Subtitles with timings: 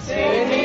[0.00, 0.63] mira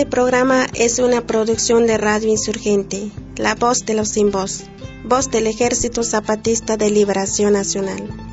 [0.00, 4.62] Este programa es una producción de Radio Insurgente, La Voz de los Sin Voz,
[5.04, 8.29] voz del Ejército Zapatista de Liberación Nacional.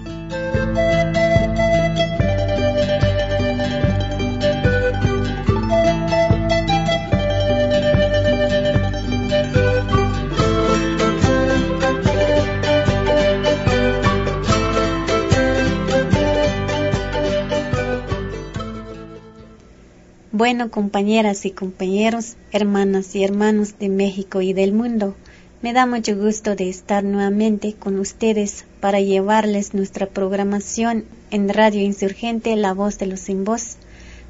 [20.37, 25.15] Bueno, compañeras y compañeros, hermanas y hermanos de México y del mundo,
[25.63, 31.81] me da mucho gusto de estar nuevamente con ustedes para llevarles nuestra programación en Radio
[31.81, 33.77] Insurgente La Voz de los Sin Voz,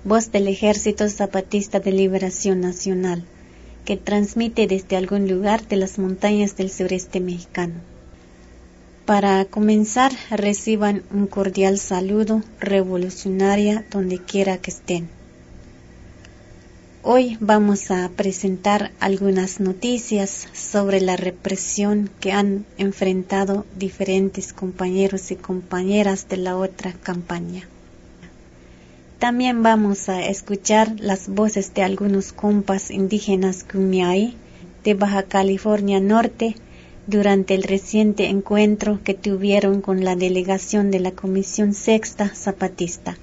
[0.05, 3.25] voz del Ejército Zapatista de Liberación Nacional,
[3.83, 7.81] que transmite desde algún lugar de las montañas del sureste mexicano.
[9.05, 15.16] Para comenzar, reciban un cordial saludo revolucionaria donde quiera que estén.
[17.09, 25.37] Hoy vamos a presentar algunas noticias sobre la represión que han enfrentado diferentes compañeros y
[25.37, 27.63] compañeras de la otra campaña.
[29.19, 34.35] También vamos a escuchar las voces de algunos compas indígenas Kumiai
[34.83, 36.55] de Baja California Norte
[37.07, 43.17] durante el reciente encuentro que tuvieron con la delegación de la Comisión Sexta Zapatista.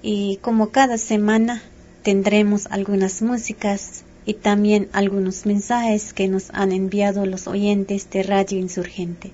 [0.00, 1.62] Y como cada semana
[2.02, 8.58] tendremos algunas músicas y también algunos mensajes que nos han enviado los oyentes de Radio
[8.58, 9.32] Insurgente.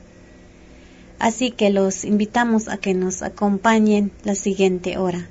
[1.18, 5.28] Así que los invitamos a que nos acompañen la siguiente hora.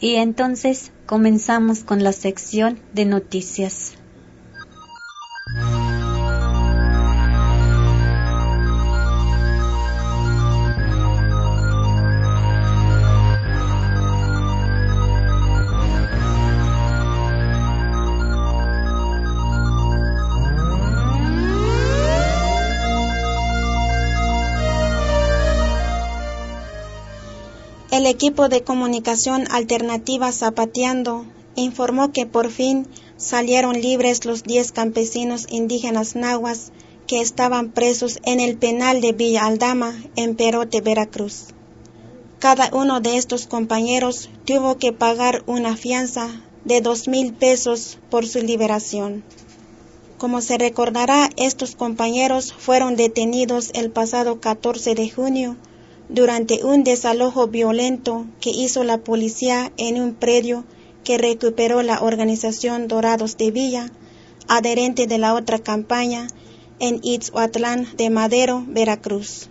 [0.00, 3.94] Y entonces comenzamos con la sección de noticias.
[28.08, 31.26] Equipo de comunicación alternativa Zapateando
[31.56, 32.86] informó que por fin
[33.16, 36.72] salieron libres los 10 campesinos indígenas nahuas
[37.06, 41.48] que estaban presos en el penal de Villa Aldama, en Perote, Veracruz.
[42.38, 46.28] Cada uno de estos compañeros tuvo que pagar una fianza
[46.64, 49.24] de dos mil pesos por su liberación.
[50.18, 55.56] Como se recordará, estos compañeros fueron detenidos el pasado 14 de junio
[56.08, 60.64] durante un desalojo violento que hizo la policía en un predio
[61.04, 63.90] que recuperó la organización Dorados de Villa,
[64.48, 66.28] adherente de la otra campaña,
[66.80, 69.48] en Itzhuatlán de Madero, Veracruz.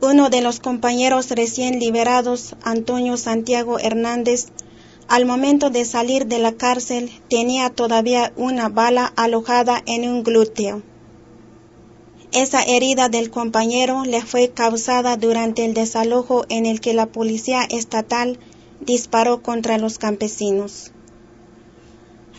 [0.00, 4.48] Uno de los compañeros recién liberados, Antonio Santiago Hernández,
[5.08, 10.82] al momento de salir de la cárcel tenía todavía una bala alojada en un glúteo.
[12.34, 17.62] Esa herida del compañero le fue causada durante el desalojo en el que la policía
[17.62, 18.40] estatal
[18.80, 20.90] disparó contra los campesinos.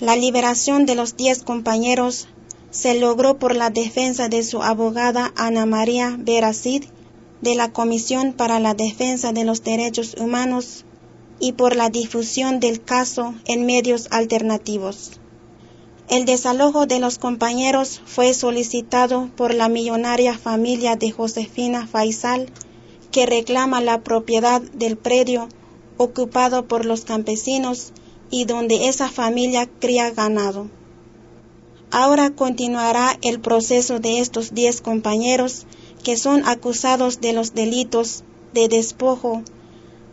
[0.02, 2.28] La liberación de los diez compañeros
[2.72, 6.84] se logró por la defensa de su abogada Ana María Veracid
[7.40, 10.84] de la Comisión para la Defensa de los Derechos Humanos
[11.40, 15.22] y por la difusión del caso en medios alternativos.
[16.08, 22.52] El desalojo de los compañeros fue solicitado por la millonaria familia de Josefina Faisal,
[23.12, 25.50] que reclama la propiedad del predio
[25.98, 27.92] ocupado por los campesinos
[28.30, 30.70] y donde esa familia cría ganado.
[31.92, 35.66] Ahora continuará el proceso de estos diez compañeros
[36.04, 38.24] que son acusados de los delitos
[38.54, 39.42] de despojo,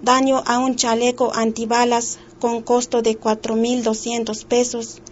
[0.00, 5.02] daño a un chaleco antibalas con costo de 4.200 pesos,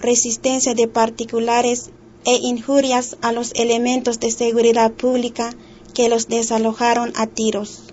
[0.00, 1.90] resistencia de particulares
[2.24, 5.54] e injurias a los elementos de seguridad pública
[5.94, 7.84] que los desalojaron a tiros.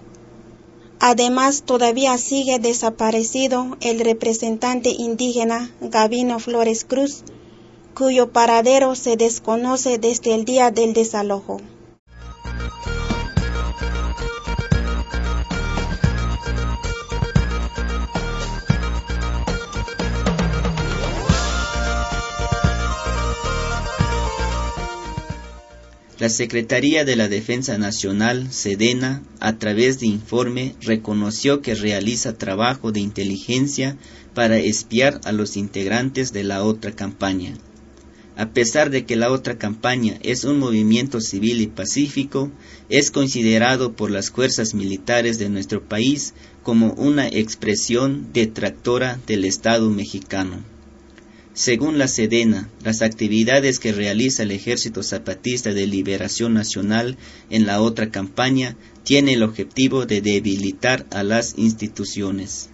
[0.99, 7.23] Además, todavía sigue desaparecido el representante indígena Gavino Flores Cruz,
[7.93, 11.57] cuyo paradero se desconoce desde el día del desalojo.
[26.23, 32.93] La Secretaría de la Defensa Nacional, SEDENA, a través de informe, reconoció que realiza trabajo
[32.93, 33.97] de inteligencia
[34.33, 37.57] para espiar a los integrantes de la otra campaña.
[38.37, 42.49] A pesar de que la otra campaña es un movimiento civil y pacífico,
[42.87, 49.89] es considerado por las fuerzas militares de nuestro país como una expresión detractora del Estado
[49.89, 50.72] mexicano.
[51.55, 57.15] Según la Sedena, las actividades que realiza el Ejército Zapatista de Liberación Nacional
[57.51, 62.69] en la otra campaña tienen el objetivo de debilitar a las instituciones.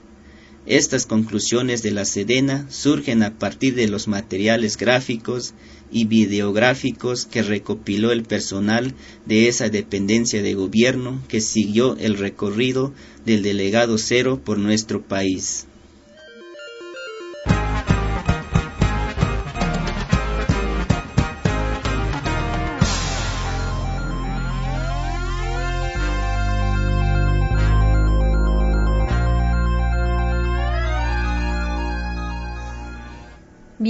[0.65, 5.53] Estas conclusiones de la Sedena surgen a partir de los materiales gráficos
[5.91, 8.93] y videográficos que recopiló el personal
[9.25, 12.93] de esa dependencia de gobierno que siguió el recorrido
[13.25, 15.65] del delegado cero por nuestro país.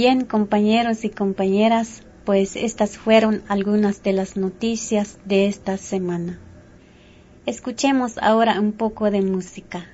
[0.02, 6.40] Bien, compañeros y compañeras, pues estas fueron algunas de las noticias de esta semana.
[7.44, 9.84] Escuchemos ahora un poco de música.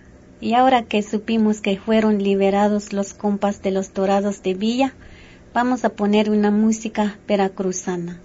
[0.40, 4.94] Y ahora que supimos que fueron liberados los compas de los Dorados de Villa,
[5.52, 8.20] vamos a poner una música veracruzana.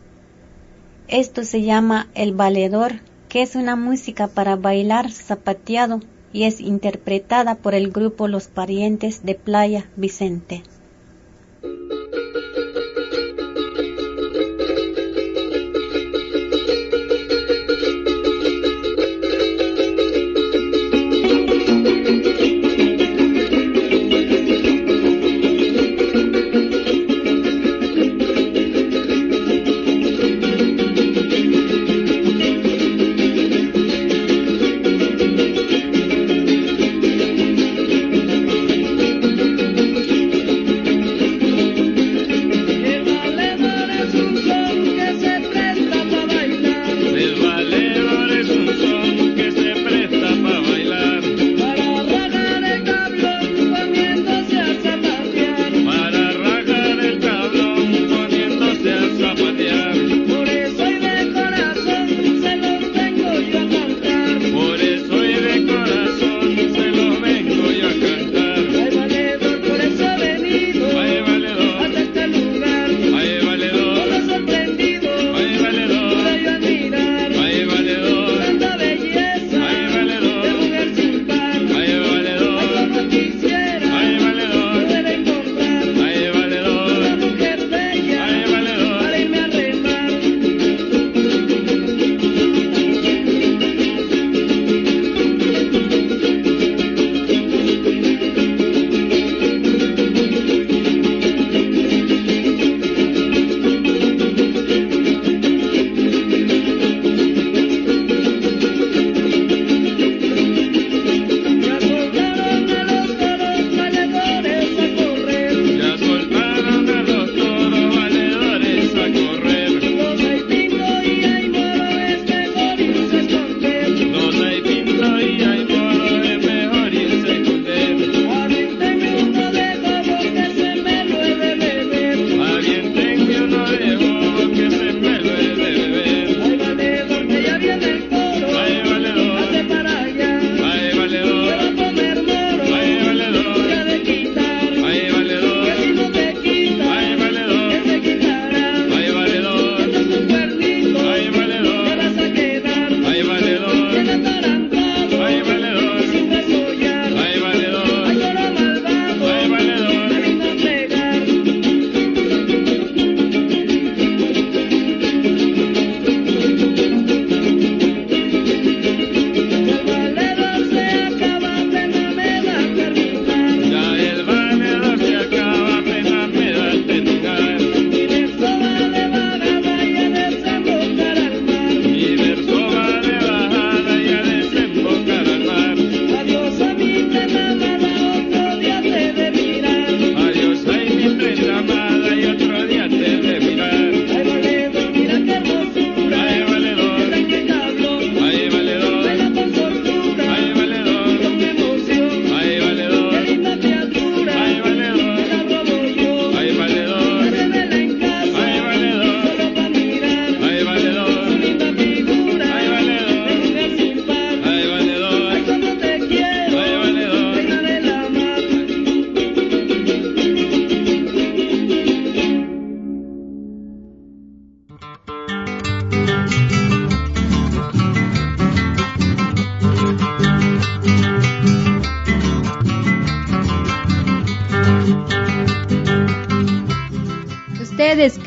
[1.08, 6.00] Esto se llama El Valedor, que es una música para bailar zapateado
[6.32, 10.62] y es interpretada por el grupo Los Parientes de Playa Vicente.
[11.62, 12.21] Thank you.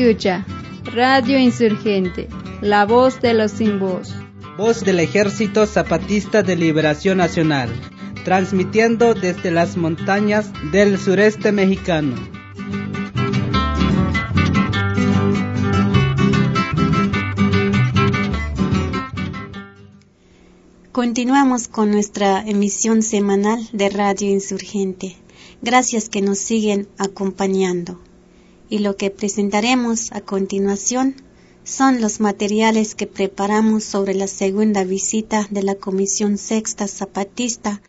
[0.04, 0.44] Escucha
[0.92, 2.28] Radio Insurgente,
[2.60, 4.14] la voz de los sin voz.
[4.58, 7.70] Voz del Ejército Zapatista de Liberación Nacional,
[8.22, 12.16] transmitiendo desde las montañas del sureste mexicano.
[20.92, 25.16] Continuamos con nuestra emisión semanal de Radio Insurgente.
[25.62, 28.03] Gracias que nos siguen acompañando.
[28.74, 31.14] Y lo que presentaremos a continuación
[31.62, 37.82] son los materiales que preparamos sobre la segunda visita de la Comisión Sexta Zapatista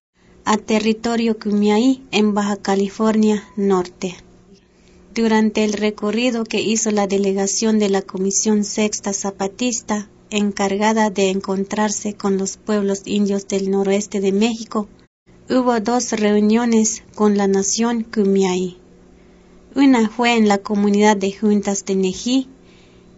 [0.44, 4.16] a territorio Cumiaí en Baja California Norte.
[5.16, 12.14] Durante el recorrido que hizo la delegación de la Comisión Sexta Zapatista encargada de encontrarse
[12.14, 14.88] con los pueblos indios del noroeste de México,
[15.50, 18.85] hubo dos reuniones con la nación Kumiai.
[19.76, 22.48] Una fue en la comunidad de Juntas de Nejí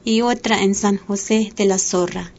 [0.03, 2.33] y otra en San José de la Zorra.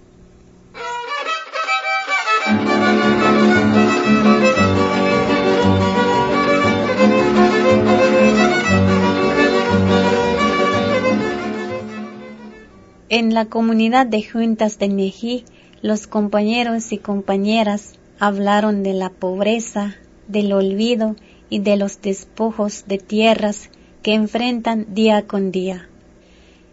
[13.08, 15.44] En la comunidad de Juntas de Nejí,
[15.80, 19.94] los compañeros y compañeras hablaron de la pobreza,
[20.26, 21.14] del olvido
[21.48, 23.70] y de los despojos de tierras
[24.02, 25.88] que enfrentan día con día.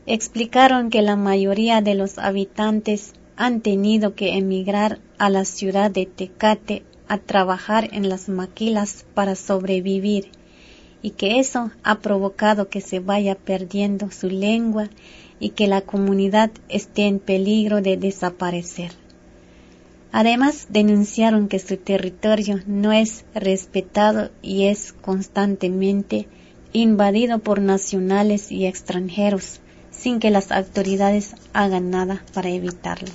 [0.06, 6.06] Explicaron que la mayoría de los habitantes han tenido que emigrar a la ciudad de
[6.06, 10.30] Tecate a trabajar en las maquilas para sobrevivir
[11.02, 14.90] y que eso ha provocado que se vaya perdiendo su lengua
[15.40, 18.92] y que la comunidad esté en peligro de desaparecer.
[20.12, 26.28] Además, denunciaron que su territorio no es respetado y es constantemente
[26.82, 33.10] invadido por nacionales y extranjeros, sin que las autoridades hagan nada para evitarlo.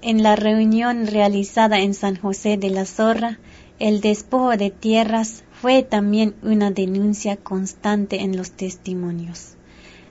[0.00, 3.38] En la reunión realizada en San José de la Zorra,
[3.80, 9.56] el despojo de tierras fue también una denuncia constante en los testimonios.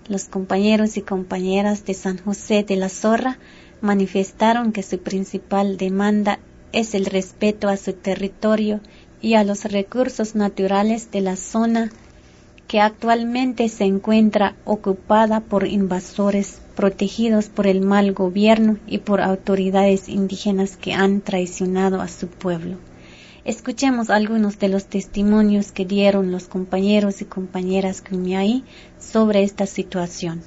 [0.09, 3.39] Los compañeros y compañeras de San José de la Zorra
[3.79, 6.39] manifestaron que su principal demanda
[6.73, 8.81] es el respeto a su territorio
[9.21, 11.91] y a los recursos naturales de la zona
[12.67, 20.09] que actualmente se encuentra ocupada por invasores protegidos por el mal gobierno y por autoridades
[20.09, 22.77] indígenas que han traicionado a su pueblo.
[23.45, 28.63] Escuchemos algunos de los testimonios que dieron los compañeros y compañeras Kumiai
[28.99, 30.43] sobre esta situación.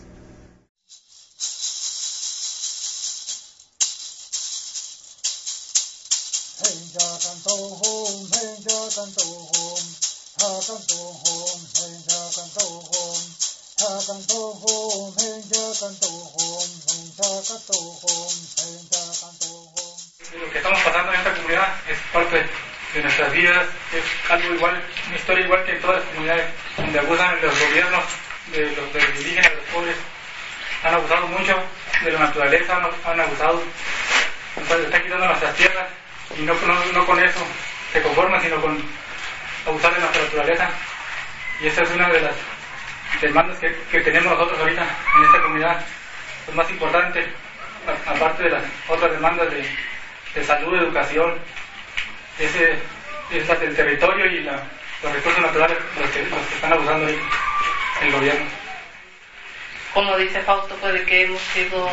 [20.39, 22.47] Lo que estamos pasando en esta comunidad es parte
[22.93, 26.47] de nuestras vidas, es algo igual, una historia igual que en todas las comunidades
[26.77, 28.05] donde abusan los gobiernos
[28.53, 29.97] de los, de indígenas, de los pobres,
[30.83, 31.57] han abusado mucho
[32.05, 33.63] de la naturaleza, han, abusado,
[34.57, 35.89] entonces están quitando nuestras tierras
[36.39, 36.53] y no,
[36.93, 37.41] no, con eso
[37.95, 38.79] se conforman, sino con
[39.67, 40.71] abusar de nuestra naturaleza.
[41.63, 42.35] Y esta es una de las
[43.21, 45.85] demandas que, que tenemos nosotros ahorita en esta comunidad,
[46.49, 47.26] es más importante,
[48.07, 49.64] aparte de las otras demandas de,
[50.35, 51.38] de salud, educación,
[52.38, 52.79] ese
[53.31, 57.19] es la del territorio y los recursos naturales los que, los que están abusando ahí
[58.02, 58.47] el gobierno.
[59.93, 61.88] Como dice Fausto, puede que hemos sido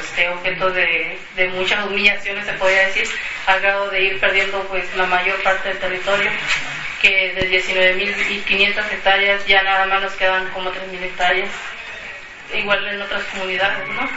[0.00, 3.08] este, objeto de, de, muchas humillaciones, se podría decir,
[3.46, 6.30] al grado de ir perdiendo pues la mayor parte del territorio,
[7.04, 11.50] que de 19.500 hectáreas ya nada más nos quedan como 3.000 hectáreas.
[12.54, 14.08] Igual en otras comunidades, ¿no?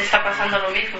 [0.00, 0.98] Está pasando lo mismo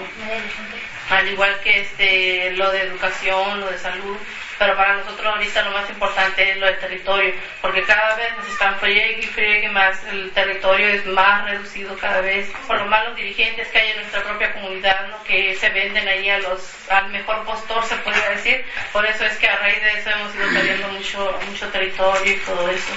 [1.09, 4.17] al igual que este, lo de educación, lo de salud,
[4.63, 8.47] pero para nosotros ahorita lo más importante es lo del territorio, porque cada vez nos
[8.47, 13.13] están friegue y friegue más, el territorio es más reducido cada vez, por los malos
[13.17, 15.21] dirigentes que hay en nuestra propia comunidad, ¿no?
[15.25, 19.37] que se venden ahí a los, al mejor postor, se puede decir, por eso es
[19.37, 22.93] que a raíz de eso hemos ido perdiendo mucho, mucho territorio y todo eso.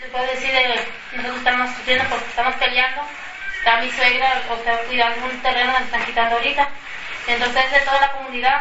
[0.00, 0.80] Se puede decir, eh,
[1.12, 3.02] nosotros estamos sufriendo porque estamos peleando
[3.58, 6.68] está mi suegra, o sea, cuidando un terreno que están quitando ahorita.
[7.28, 8.60] Entonces es de toda la comunidad.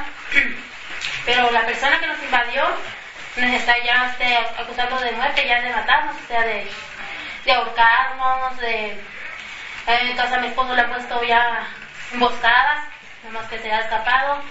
[1.25, 2.63] Pero la persona que nos invadió
[3.37, 6.67] nos está ya este, acusando de muerte, ya de matarnos, o sea, de,
[7.45, 8.85] de ahorcarnos, de...
[9.85, 11.67] Eh, entonces a mi esposo le han puesto ya
[12.13, 12.85] emboscadas,
[13.31, 14.41] más que se ha escapado.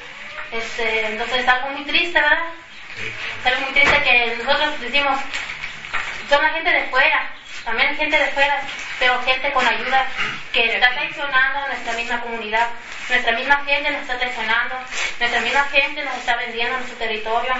[0.50, 2.38] Este, entonces es algo muy triste, ¿verdad?
[3.40, 5.18] Es algo muy triste que nosotros decimos,
[6.28, 7.30] son la gente de fuera,
[7.64, 8.60] también gente de fuera,
[8.98, 10.06] pero gente con ayuda
[10.52, 12.68] que está traicionando a nuestra misma comunidad.
[13.08, 14.76] Nuestra misma gente nos está traicionando,
[15.18, 17.52] nuestra misma gente nos está vendiendo nuestro territorio,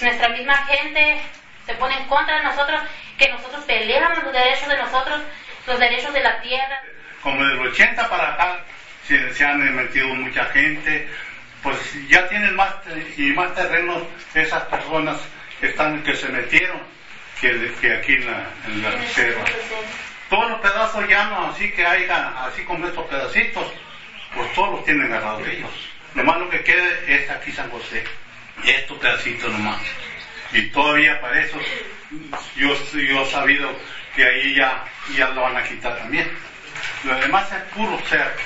[0.00, 1.22] nuestra misma gente
[1.66, 2.80] se pone en contra de nosotros,
[3.18, 5.20] que nosotros peleamos los derechos de nosotros,
[5.66, 6.82] los derechos de la tierra.
[7.22, 8.60] Como del 80 para acá
[9.06, 11.08] se, se han metido mucha gente,
[11.62, 11.78] pues
[12.08, 12.74] ya tienen más
[13.16, 14.02] y más terrenos
[14.34, 15.16] esas personas
[15.60, 16.80] que están que se metieron
[17.40, 19.44] que, que aquí en la, en la reserva.
[20.28, 23.66] Todos los pedazos ya no, así que haya, así como estos pedacitos,
[24.34, 25.70] pues todos los tienen agarrados ellos.
[26.14, 28.04] Lo más lo que quede es aquí San José,
[28.64, 29.80] estos pedacitos nomás.
[30.52, 31.58] Y todavía para eso,
[32.56, 33.70] yo, yo he sabido
[34.14, 34.84] que ahí ya,
[35.16, 36.30] ya lo van a quitar también.
[37.04, 38.42] Lo demás es puro cerco.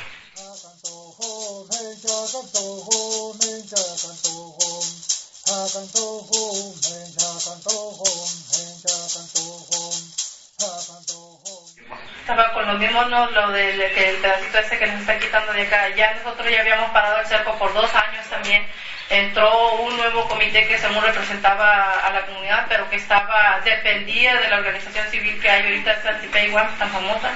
[12.21, 13.31] Estaba con lo mismo, ¿no?
[13.31, 15.89] Lo del que el pedacito ese que nos está quitando de acá.
[15.91, 18.67] Ya nosotros ya habíamos parado el cerco por dos años también
[19.11, 24.49] entró un nuevo comité que según representaba a la comunidad, pero que estaba, dependía de
[24.49, 25.97] la organización civil que hay ahorita,
[26.45, 27.31] Iguam, tan famosa,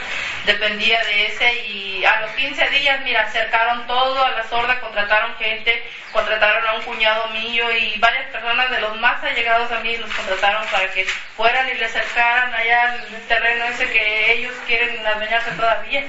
[0.44, 5.36] dependía de ese y a los 15 días, mira, acercaron todo a la sorda, contrataron
[5.36, 9.96] gente, contrataron a un cuñado mío y varias personas de los más allegados a mí
[9.96, 11.04] los contrataron para que
[11.36, 16.04] fueran y le acercaran allá el terreno ese que ellos quieren adueñarse todavía.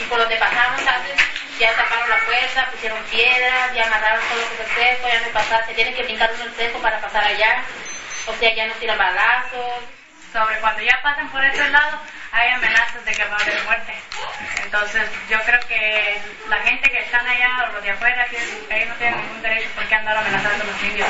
[0.00, 4.56] Y por donde pasamos antes, ya taparon la puerta, pusieron piedras, ya amarraron todo lo
[4.56, 7.22] que es seco, ya no pasa, se tiene que brincar uno el seco para pasar
[7.22, 7.62] allá,
[8.26, 9.84] o sea, ya no tiran balazos.
[10.32, 11.98] Sobre cuando ya pasan por este lado,
[12.30, 13.94] hay amenazas de que va a haber muerte.
[14.62, 18.94] Entonces, yo creo que la gente que están allá o los de afuera, ellos no
[18.94, 21.08] tienen ningún derecho por qué andar amenazando a los indios.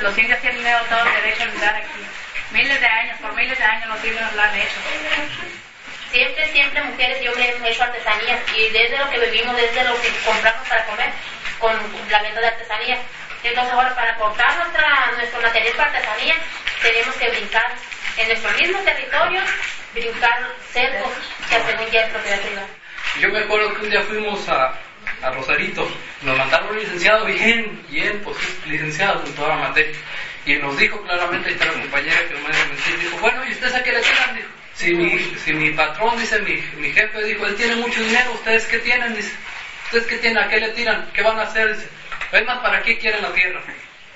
[0.00, 2.06] Los indios tienen todo el derecho a vivir aquí.
[2.50, 4.80] Miles de años, por miles de años los indios lo han hecho
[6.10, 10.00] siempre, siempre mujeres y hombres hemos hecho artesanías y desde lo que vivimos, desde lo
[10.00, 11.10] que compramos para comer,
[11.58, 11.74] con
[12.10, 13.00] la venta de artesanías.
[13.42, 16.34] Entonces ahora para aportar nuestra, nuestro material para artesanía
[16.82, 17.74] tenemos que brincar
[18.16, 19.40] en nuestro mismo territorio,
[19.94, 21.12] brincar cercos
[21.48, 22.68] que según ya es propiedad privada.
[23.20, 24.74] Yo me acuerdo que un día fuimos a,
[25.22, 25.88] a Rosarito,
[26.22, 29.96] nos mandaron un licenciado bien, bien, pues licenciado en toda la materia,
[30.44, 33.82] y nos dijo claramente, esta la compañera que nos mentir, dijo, bueno, ¿y ustedes a
[33.82, 34.34] qué le tiran?
[34.36, 38.30] Dijo, si mi, si mi patrón, dice mi, mi jefe, dijo, él tiene mucho dinero,
[38.32, 39.12] ¿ustedes qué tienen?
[39.16, 39.32] Dice,
[39.86, 40.38] ¿ustedes qué tienen?
[40.38, 41.10] ¿A qué le tiran?
[41.12, 41.74] ¿Qué van a hacer?
[41.74, 41.88] Dice,
[42.30, 43.60] es más, ¿para qué quieren la tierra?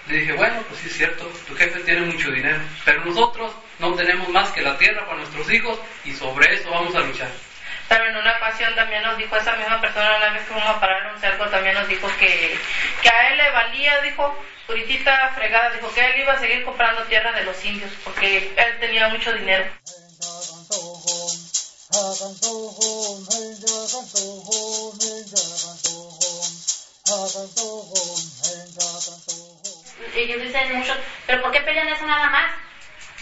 [0.07, 3.95] Le dije, bueno, pues sí es cierto, tu jefe tiene mucho dinero, pero nosotros no
[3.95, 7.31] tenemos más que la tierra para nuestros hijos y sobre eso vamos a luchar.
[7.89, 10.79] Pero en una ocasión también nos dijo esa misma persona, una vez que fuimos a
[10.79, 12.57] parar en un cerco, también nos dijo que,
[13.13, 17.33] a él le valía, dijo, puritita fregada, dijo que él iba a seguir comprando tierra
[17.33, 19.65] de los indios, porque él tenía mucho dinero.
[30.15, 32.53] Ellos dicen mucho, pero ¿por qué pelean eso nada más?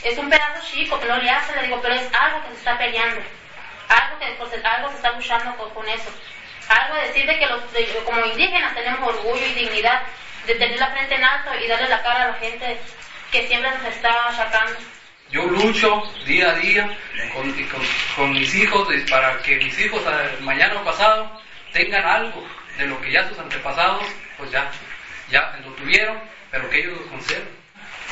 [0.04, 2.58] Es un pedazo chico, pero no le hace, le digo, pero es algo que se
[2.58, 3.20] está peleando.
[3.88, 6.10] Algo que pues, algo se está luchando con, eso.
[6.68, 7.62] Algo de decir de que los,
[8.04, 10.02] como indígenas tenemos orgullo y dignidad
[10.46, 12.80] de tener la frente en alto y darle la cara a la gente
[13.32, 14.78] que siempre nos está achacando.
[15.30, 16.98] Yo lucho día a día
[17.32, 17.52] con,
[18.16, 20.02] con, mis hijos para que mis hijos
[20.40, 21.40] mañana o pasado
[21.72, 22.46] tengan algo
[22.78, 24.04] de lo que ya sus antepasados
[24.36, 24.70] pues ya,
[25.30, 26.18] ya lo tuvieron,
[26.50, 27.60] pero que ellos lo conserven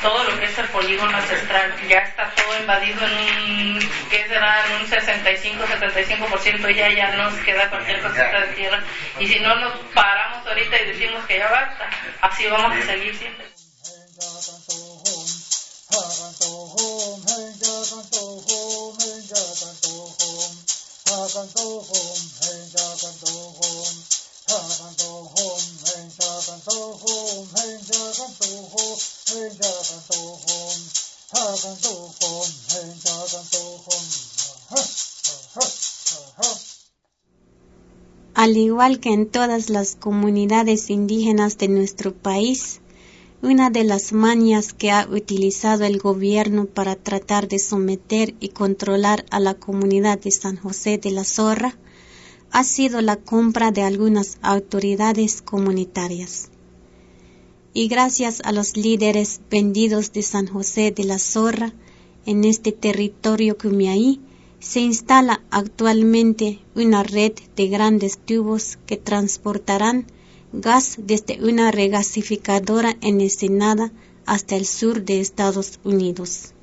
[0.01, 3.79] todo lo que es el polígono ancestral ya está todo invadido en un,
[4.09, 4.65] ¿qué será?
[4.67, 8.81] En un 65-75% ya, ya nos queda cualquier cosita de tierra.
[9.19, 11.89] Y si no nos paramos ahorita y decimos que ya basta,
[12.21, 13.45] así vamos a seguir siempre.
[38.35, 42.79] Al igual que en todas las comunidades indígenas de nuestro país,
[43.41, 49.25] una de las mañas que ha utilizado el gobierno para tratar de someter y controlar
[49.31, 51.77] a la comunidad de San José de la Zorra
[52.51, 56.49] ha sido la compra de algunas autoridades comunitarias.
[57.73, 61.73] Y gracias a los líderes vendidos de San José de la Zorra,
[62.25, 64.19] en este territorio Cumiaí,
[64.59, 70.07] se instala actualmente una red de grandes tubos que transportarán
[70.53, 73.91] gas desde una regasificadora en Ensenada
[74.25, 76.53] hasta el sur de Estados Unidos.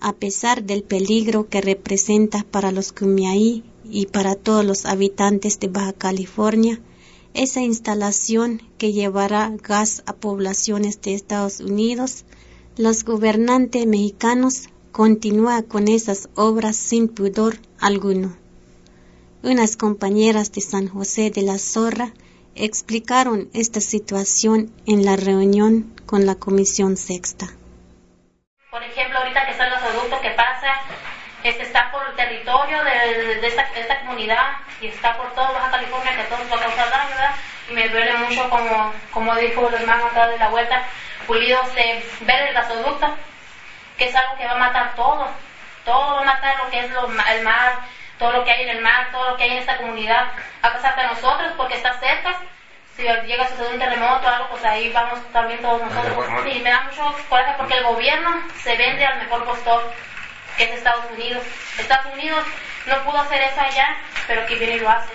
[0.00, 5.68] a pesar del peligro que representa para los Kumiaí y para todos los habitantes de
[5.68, 6.80] Baja California,
[7.34, 12.24] esa instalación que llevará gas a poblaciones de Estados Unidos,
[12.76, 18.36] los gobernantes mexicanos continúan con esas obras sin pudor alguno.
[19.46, 22.08] Unas compañeras de San José de la Zorra
[22.56, 27.46] explicaron esta situación en la reunión con la Comisión Sexta.
[28.72, 30.66] Por ejemplo, ahorita que están los adultos que pasa,
[31.44, 36.16] este está por el territorio de, esta, esta, comunidad y está por toda Baja California,
[36.16, 37.34] que a todos va a causar daño, ¿verdad?
[37.70, 40.82] Y me duele mucho, como, como dijo el hermano acá de la vuelta,
[41.28, 43.14] Pulido, se ver el gasoducto,
[43.96, 45.28] que es algo que va a matar todo,
[45.84, 47.78] todo va a matar lo que es lo, el mar,
[48.18, 50.28] todo lo que hay en el mar, todo lo que hay en esta comunidad,
[50.62, 52.38] a pesar de nosotros, porque está cerca.
[52.96, 56.26] Si llega a suceder un terremoto o algo, pues ahí vamos también todos nosotros.
[56.44, 59.92] Sí, me da mucho coraje porque el gobierno se vende al mejor postor,
[60.56, 61.44] que es Estados Unidos.
[61.78, 62.42] Estados Unidos
[62.86, 65.12] no pudo hacer eso allá, pero aquí viene y lo hace.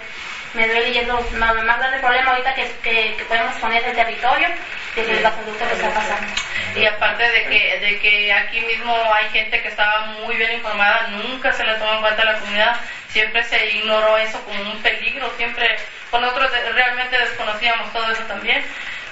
[0.54, 4.50] Me duele y es lo más, grande problema ahorita que, que, podemos poner el territorio
[4.96, 6.28] de que el gasoducto que está pasando.
[6.76, 11.08] Y aparte de que, de que aquí mismo hay gente que estaba muy bien informada,
[11.08, 14.82] nunca se le tomó en cuenta a la comunidad, siempre se ignoró eso como un
[14.82, 15.78] peligro, siempre,
[16.10, 18.64] con nosotros realmente desconocíamos todo eso también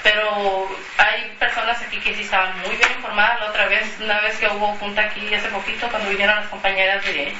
[0.03, 3.39] pero hay personas aquí que sí estaban muy bien informadas.
[3.39, 7.03] La otra vez, una vez que hubo junta aquí hace poquito, cuando vinieron las compañeras
[7.05, 7.33] de,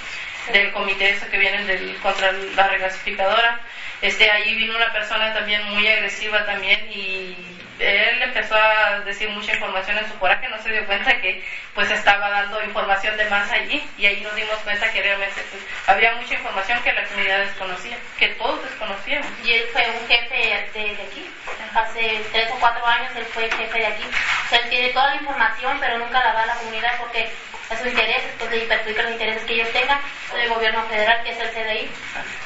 [0.51, 3.59] del comité que vienen del, contra la regasificadora,
[4.01, 7.35] este, ahí vino una persona también muy agresiva también y
[7.79, 11.89] él empezó a decir mucha información en su coraje, no se dio cuenta que pues
[11.91, 16.13] estaba dando información de más allí y ahí nos dimos cuenta que realmente pues, había
[16.15, 19.27] mucha información que la comunidad desconocía, que todos desconocíamos.
[19.43, 21.29] Y él fue un jefe de, aquí,
[21.73, 24.03] hace tres o cuatro años él fue jefe de aquí.
[24.03, 27.29] O sea, él tiene toda la información pero nunca la da a la comunidad porque
[27.69, 29.99] a sus intereses, pues le perjudica los intereses que ellos tengan
[30.34, 31.89] del gobierno federal, que es el CDI.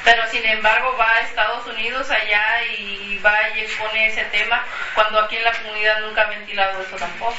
[0.04, 2.42] Pero sin embargo va a Estados Unidos allá
[2.78, 6.96] y va y expone ese tema, cuando aquí en la comunidad nunca ha ventilado eso
[6.96, 7.36] tampoco.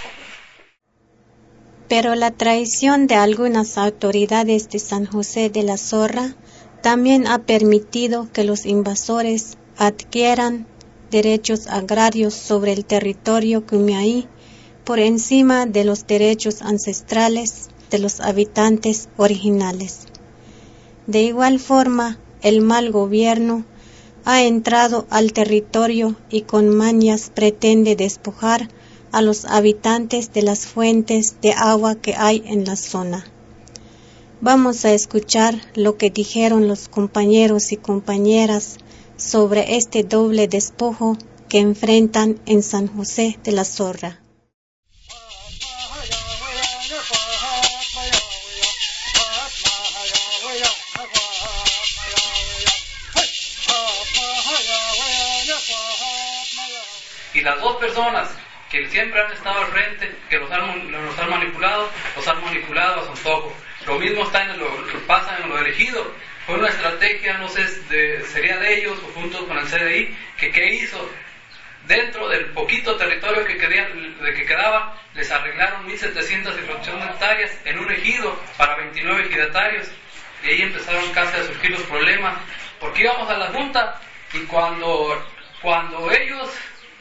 [1.88, 6.34] Pero la traición de algunas autoridades de San José de la Zorra
[6.82, 10.67] también ha permitido que los invasores adquieran
[11.12, 14.28] derechos agrarios sobre el territorio Cumiaí
[14.84, 20.08] por encima de los derechos ancestrales de los habitantes originales.
[21.08, 23.65] De igual forma, el mal gobierno
[24.26, 28.69] ha entrado al territorio y con mañas pretende despojar
[29.12, 33.26] a los habitantes de las fuentes de agua que hay en la zona.
[34.41, 38.78] Vamos a escuchar lo que dijeron los compañeros y compañeras
[39.15, 41.17] sobre este doble despojo
[41.48, 44.25] que enfrentan en San José de la Zorra.
[57.45, 58.27] Las dos personas
[58.71, 63.01] que siempre han estado al frente, que los han, los han manipulado, los han manipulado
[63.01, 63.55] a su antojo.
[63.86, 64.67] Lo mismo está en lo,
[65.05, 66.12] pasa en lo elegido.
[66.47, 70.51] Fue una estrategia, no sé, de, sería de ellos o junto con el CDI, que
[70.51, 71.08] qué hizo.
[71.86, 77.91] Dentro del poquito territorio que, de que quedaba, les arreglaron 1.700 y hectáreas en un
[77.91, 79.88] ejido para 29 ejidatarios.
[80.43, 82.39] Y ahí empezaron casi a surgir los problemas.
[82.79, 84.01] Porque íbamos a la Junta
[84.34, 85.23] y cuando,
[85.62, 86.49] cuando ellos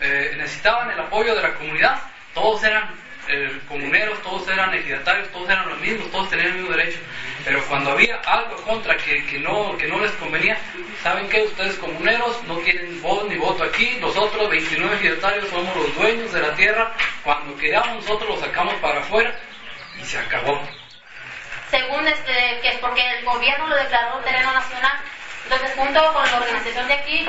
[0.04, 1.98] eh, necesitaban el apoyo de la comunidad,
[2.34, 2.94] todos eran
[3.26, 6.98] eh, comuneros, todos eran ejidatarios, todos eran los mismos, todos tenían el mismo derecho.
[7.42, 10.58] Pero cuando había algo contra que, que, no, que no les convenía,
[11.02, 11.44] ¿saben qué?
[11.44, 16.40] Ustedes comuneros no tienen voz ni voto aquí, nosotros 29 ejidatarios somos los dueños de
[16.42, 19.34] la tierra, cuando queramos nosotros lo sacamos para afuera
[19.98, 20.60] y se acabó.
[21.70, 24.98] Según este, que es porque el gobierno lo declaró terreno nacional,
[25.44, 27.28] entonces junto con la organización de aquí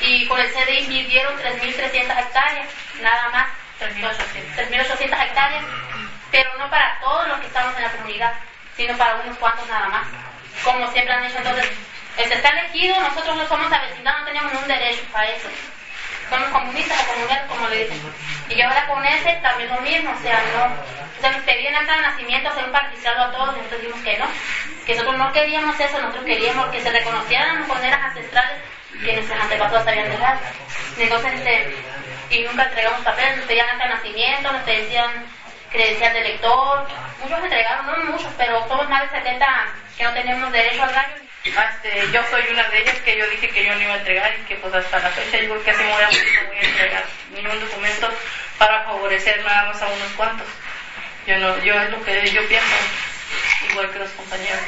[0.00, 2.66] y con el CDI midieron 3.300 hectáreas,
[3.00, 3.48] nada más,
[3.80, 5.64] 3.800 hectáreas,
[6.30, 8.32] pero no para todos los que estamos en la comunidad,
[8.76, 10.06] sino para unos cuantos nada más,
[10.62, 11.38] como siempre han hecho.
[11.38, 11.70] Entonces,
[12.18, 15.48] el está elegido, nosotros no somos avecindados, no tenemos ningún derecho para eso.
[16.30, 18.00] Somos comunistas o comuneros, como le dicen.
[18.48, 20.64] Y ahora con ese también lo mismo, o sea, no.
[20.64, 24.26] O sea, nos pedían hasta nacimiento hacer un participado a todos, nosotros dijimos que no.
[24.84, 28.58] Que nosotros no queríamos eso, nosotros queríamos que se reconocieran con eras ancestrales
[29.02, 30.40] nuestros antepasados habían dejado.
[30.98, 31.74] Entonces, este,
[32.30, 35.26] y nunca entregamos papeles, nos pedían hasta nacimiento, nos pedían
[35.70, 36.86] credencial de lector,
[37.22, 39.46] muchos entregaron, no muchos, pero todos más de 70
[39.96, 41.14] que no tenemos derecho al daño.
[41.44, 44.34] Este, yo soy una de ellas que yo dije que yo no iba a entregar
[44.36, 46.60] y que pues hasta la fecha digo que así me voy a, no voy a
[46.60, 48.10] entregar ningún documento
[48.58, 50.46] para favorecer nada más a unos cuantos.
[51.26, 52.76] Yo no, yo es lo que yo pienso.
[53.70, 54.60] igual que los compañeros.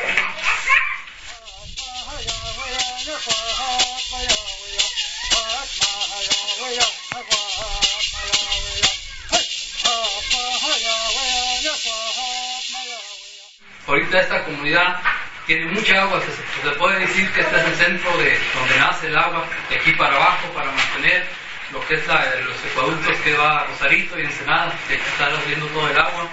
[13.87, 15.01] Ahorita esta comunidad
[15.47, 19.17] tiene mucha agua, se, puede decir que este es el centro de donde nace el
[19.17, 21.25] agua, de aquí para abajo, para mantener
[21.73, 25.67] lo que es los ecuaductos que va a Rosarito y Ensenada, de aquí está haciendo
[25.69, 26.29] todo el agua.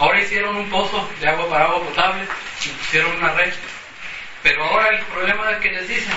[0.00, 2.26] Ahora hicieron un pozo de agua para agua potable
[2.64, 3.54] y pusieron una red.
[4.44, 6.14] Pero ahora el problema es que les dicen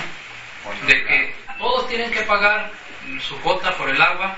[0.86, 2.70] de que todos tienen que pagar
[3.26, 4.36] su cuota por el agua.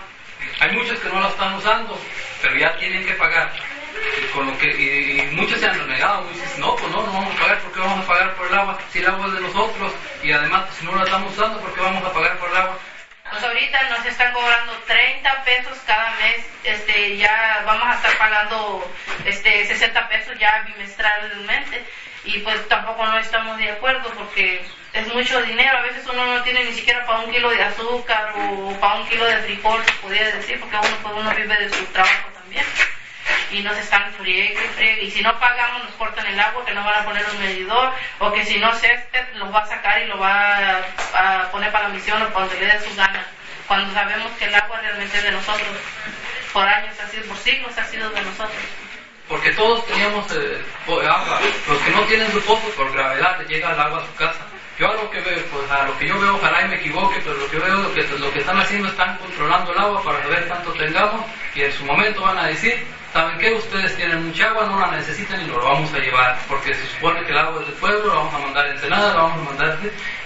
[0.60, 2.00] Hay muchos que no la están usando,
[2.40, 3.50] pero ya tienen que pagar.
[4.22, 7.34] Y, con lo que, y, muchos se han renegado, muchos no, pues no, no vamos
[7.34, 8.78] a pagar, porque vamos a pagar por el agua?
[8.92, 11.80] Si el agua es de nosotros, y además si no la estamos usando, ¿por qué
[11.80, 12.78] vamos a pagar por el agua?
[13.28, 18.88] Pues ahorita nos están cobrando 30 pesos cada mes, este, ya vamos a estar pagando
[19.24, 21.84] este, 60 pesos ya bimestralmente
[22.24, 26.42] y pues tampoco no estamos de acuerdo porque es mucho dinero, a veces uno no
[26.42, 29.92] tiene ni siquiera para un kilo de azúcar o para un kilo de frijol, se
[29.94, 32.64] podría decir, porque uno, pues uno vive de su trabajo también
[33.52, 36.84] y nos están friegue y Y si no pagamos, nos cortan el agua, que no
[36.84, 40.06] van a poner un medidor, o que si no Césped los va a sacar y
[40.06, 40.78] lo va
[41.14, 43.24] a, poner para la misión o para donde le dé su gana,
[43.66, 45.68] cuando sabemos que el agua realmente es de nosotros.
[46.52, 48.62] Por años ha sido, por siglos ha sido de nosotros.
[49.30, 51.40] Porque todos teníamos eh, agua.
[51.68, 54.44] Los que no tienen su pozo, por gravedad, le llega el agua a su casa.
[54.76, 57.20] Yo a lo que veo, pues a lo que yo veo, ojalá y me equivoque,
[57.22, 60.22] pero lo que veo lo que, lo que están haciendo están controlando el agua para
[60.22, 63.52] saber cuánto tengamos y en su momento van a decir ¿saben qué?
[63.52, 67.22] Ustedes tienen mucha agua, no la necesitan y lo vamos a llevar, porque se supone
[67.24, 69.50] que el agua es del pueblo, lo vamos a mandar a Ensenada, lo vamos a
[69.50, 69.78] mandar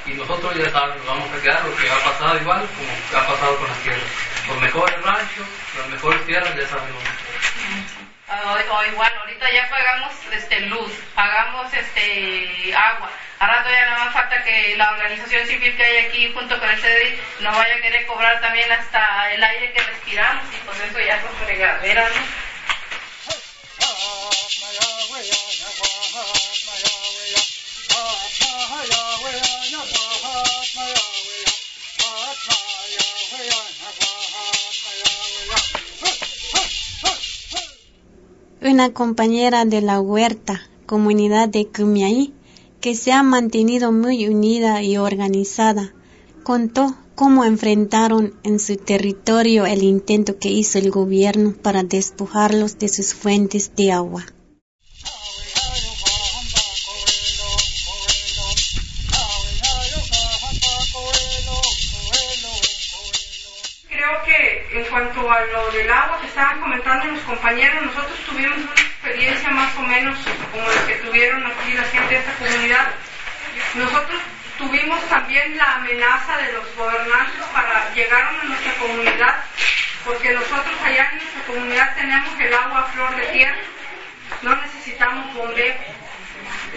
[0.07, 3.27] y nosotros ya saben, nos vamos a quedar lo que ha pasado igual como ha
[3.27, 4.05] pasado con las tierras.
[4.49, 5.47] Los mejores ranchos,
[5.79, 7.03] las mejores tierras, ya sabemos.
[8.43, 13.11] O, igual, ahorita ya pagamos este, luz, pagamos este, agua.
[13.39, 16.81] Ahora todavía no más falta que la organización civil que hay aquí junto con el
[16.81, 21.01] CDI nos vaya a querer cobrar también hasta el aire que respiramos y pues eso
[21.01, 22.44] ya son fregaderas, ¿no?
[38.67, 42.33] Una compañera de la huerta, comunidad de Cumiaí,
[42.81, 45.93] que se ha mantenido muy unida y organizada,
[46.45, 52.89] contó cómo enfrentaron en su territorio el intento que hizo el gobierno para despojarlos de
[52.89, 54.25] sus fuentes de agua.
[64.95, 69.75] Cuanto a lo del agua que estaban comentando los compañeros, nosotros tuvimos una experiencia más
[69.77, 70.17] o menos
[70.53, 72.87] como la que tuvieron aquí la gente de esta comunidad.
[73.75, 74.21] Nosotros
[74.57, 79.45] Tuvimos también la amenaza de los gobernantes para llegar a nuestra comunidad,
[80.05, 83.59] porque nosotros allá en nuestra comunidad tenemos el agua a flor de tierra,
[84.43, 85.75] no necesitamos bombeo.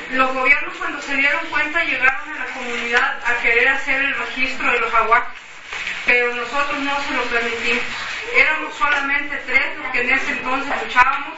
[0.09, 4.71] Los gobiernos cuando se dieron cuenta llegaron a la comunidad a querer hacer el registro
[4.71, 5.23] de los aguas,
[6.07, 7.83] pero nosotros no se lo permitimos.
[8.33, 11.33] Éramos solamente tres los que en ese entonces luchábamos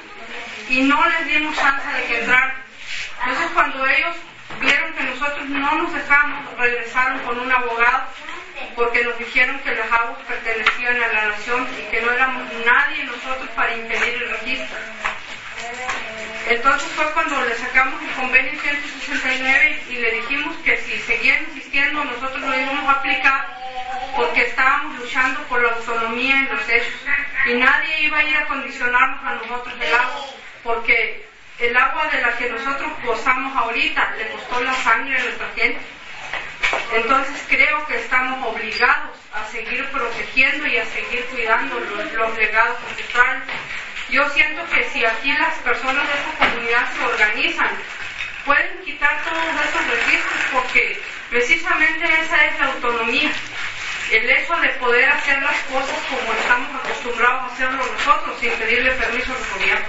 [0.70, 2.54] y no les dimos chance de que entraran.
[3.20, 4.16] Entonces cuando ellos
[4.62, 8.04] vieron que nosotros no nos dejamos, regresaron con un abogado
[8.76, 13.04] porque nos dijeron que las aguas pertenecían a la nación y que no éramos nadie
[13.06, 14.78] nosotros para impedir el registro.
[16.48, 22.04] Entonces fue cuando le sacamos el convenio 169 y le dijimos que si seguían insistiendo
[22.04, 23.60] nosotros lo íbamos a aplicar
[24.16, 26.94] porque estábamos luchando por la autonomía en los hechos
[27.46, 30.26] y nadie iba a ir a condicionarnos a nosotros el agua
[30.64, 35.48] porque el agua de la que nosotros gozamos ahorita le costó la sangre a nuestra
[35.56, 35.82] gente.
[36.94, 43.44] Entonces creo que estamos obligados a seguir protegiendo y a seguir cuidando los, legados ancestrales.
[44.12, 47.70] Yo siento que si aquí las personas de esta comunidad se organizan,
[48.44, 53.32] pueden quitar todos esos registros porque precisamente esa es la autonomía.
[54.12, 58.92] El hecho de poder hacer las cosas como estamos acostumbrados a hacerlo nosotros sin pedirle
[58.94, 59.86] permiso al gobierno.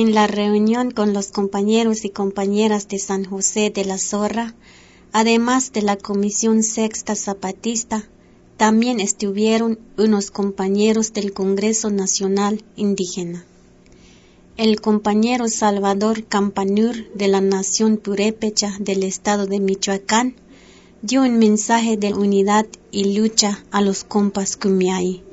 [0.00, 4.54] En la reunión con los compañeros y compañeras de San José de la Zorra,
[5.10, 8.08] además de la Comisión Sexta Zapatista,
[8.56, 13.44] también estuvieron unos compañeros del Congreso Nacional Indígena.
[14.56, 20.36] el compañero Salvador Campanur de la Nación Purépecha del estado de Michoacán
[21.02, 25.24] dio un mensaje de unidad y lucha a los compas Kumiai.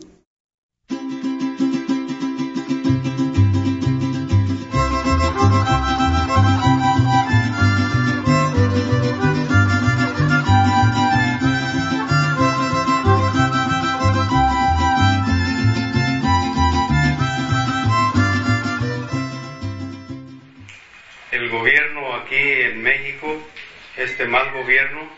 [22.86, 23.41] México,
[23.98, 25.10] este mal gobierno,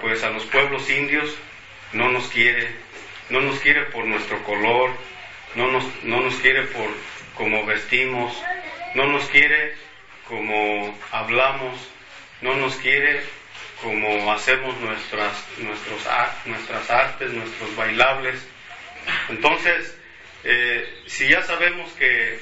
[0.00, 1.36] pues a los pueblos indios
[1.92, 2.68] no nos quiere,
[3.28, 4.92] no nos quiere por nuestro color,
[5.56, 6.88] no nos, no nos quiere por
[7.34, 8.40] cómo vestimos,
[8.94, 9.74] no nos quiere
[10.28, 11.76] como hablamos,
[12.40, 13.20] no nos quiere
[13.82, 16.06] como hacemos nuestras, nuestros,
[16.44, 18.46] nuestras artes, nuestros bailables.
[19.28, 19.98] Entonces,
[20.44, 22.38] eh, si ya sabemos que,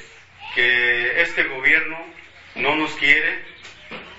[0.55, 1.99] que este gobierno
[2.57, 3.50] no nos quiere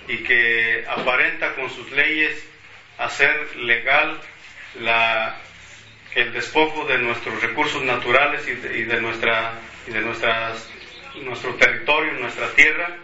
[0.08, 2.48] y que aparenta con sus leyes
[2.98, 4.20] hacer legal
[6.16, 9.54] el despojo de nuestros recursos naturales y de, nuestra
[9.88, 12.96] de nuestro territorio, nuestra tierra,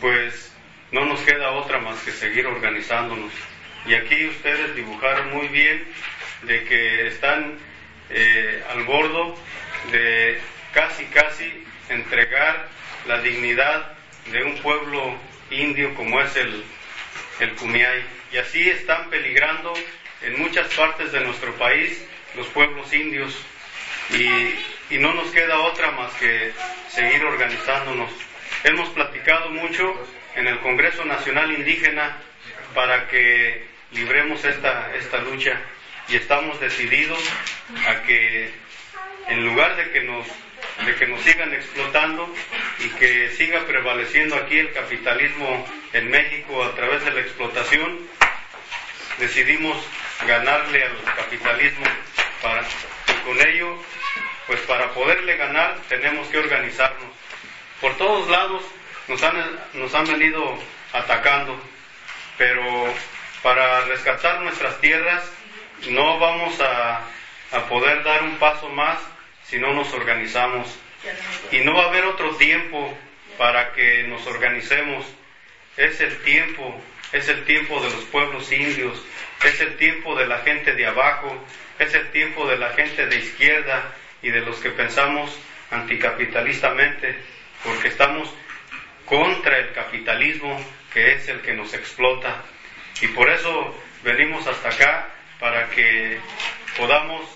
[0.00, 0.54] pues
[0.90, 3.32] no nos queda otra más que seguir organizándonos.
[3.86, 5.84] Y aquí ustedes dibujaron muy bien
[6.42, 7.58] de que están
[8.10, 9.36] eh, al bordo
[9.90, 10.38] de
[10.72, 12.68] casi, casi entregar
[13.06, 13.92] la dignidad
[14.30, 15.16] de un pueblo
[15.52, 16.64] indio como es el,
[17.40, 18.04] el.
[18.32, 19.74] Y así están peligrando
[20.22, 23.36] en muchas partes de nuestro país los pueblos indios
[24.10, 26.52] y, y no nos queda otra más que
[26.88, 28.10] seguir organizándonos.
[28.64, 32.16] Hemos platicado mucho en el Congreso Nacional Indígena
[32.74, 35.60] para que libremos esta, esta lucha
[36.08, 37.18] y estamos decididos
[37.86, 38.50] a que
[39.28, 40.26] en lugar de que nos
[40.84, 42.32] de que nos sigan explotando
[42.80, 47.98] y que siga prevaleciendo aquí el capitalismo en México a través de la explotación,
[49.18, 49.76] decidimos
[50.26, 51.84] ganarle al capitalismo
[52.40, 52.64] para
[53.24, 53.78] con ello
[54.46, 57.10] pues para poderle ganar tenemos que organizarnos.
[57.80, 58.62] Por todos lados
[59.08, 60.58] nos han, nos han venido
[60.92, 61.60] atacando,
[62.38, 62.62] pero
[63.42, 65.24] para rescatar nuestras tierras
[65.88, 67.00] no vamos a,
[67.52, 68.98] a poder dar un paso más
[69.52, 70.66] si no nos organizamos.
[71.50, 72.96] Y no va a haber otro tiempo
[73.36, 75.04] para que nos organicemos.
[75.76, 76.80] Es el tiempo,
[77.12, 78.98] es el tiempo de los pueblos indios,
[79.44, 81.36] es el tiempo de la gente de abajo,
[81.78, 85.38] es el tiempo de la gente de izquierda y de los que pensamos
[85.70, 87.14] anticapitalistamente,
[87.62, 88.32] porque estamos
[89.04, 90.58] contra el capitalismo
[90.94, 92.42] que es el que nos explota.
[93.02, 96.18] Y por eso venimos hasta acá para que
[96.78, 97.28] podamos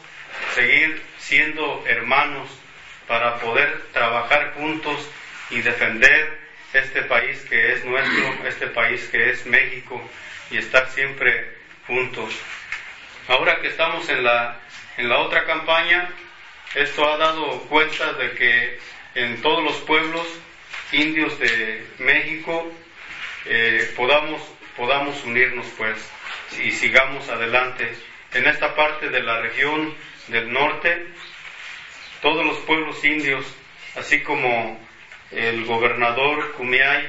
[0.54, 2.48] seguir siendo hermanos,
[3.08, 5.08] para poder trabajar juntos
[5.50, 6.38] y defender
[6.72, 10.00] este país que es nuestro, este país que es México
[10.50, 12.32] y estar siempre juntos.
[13.26, 14.60] Ahora que estamos en la,
[14.98, 16.08] en la otra campaña,
[16.74, 18.78] esto ha dado cuenta de que
[19.16, 20.26] en todos los pueblos
[20.92, 22.72] indios de México
[23.46, 24.42] eh, podamos,
[24.76, 25.98] podamos unirnos pues
[26.62, 27.96] y sigamos adelante.
[28.32, 29.92] En esta parte de la región
[30.28, 31.06] del norte,
[32.20, 33.46] todos los pueblos indios,
[33.96, 34.80] así como
[35.30, 37.08] el gobernador Kumiai,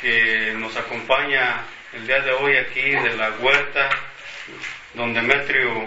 [0.00, 3.88] que nos acompaña el día de hoy aquí de la huerta,
[4.94, 5.86] don Demetrio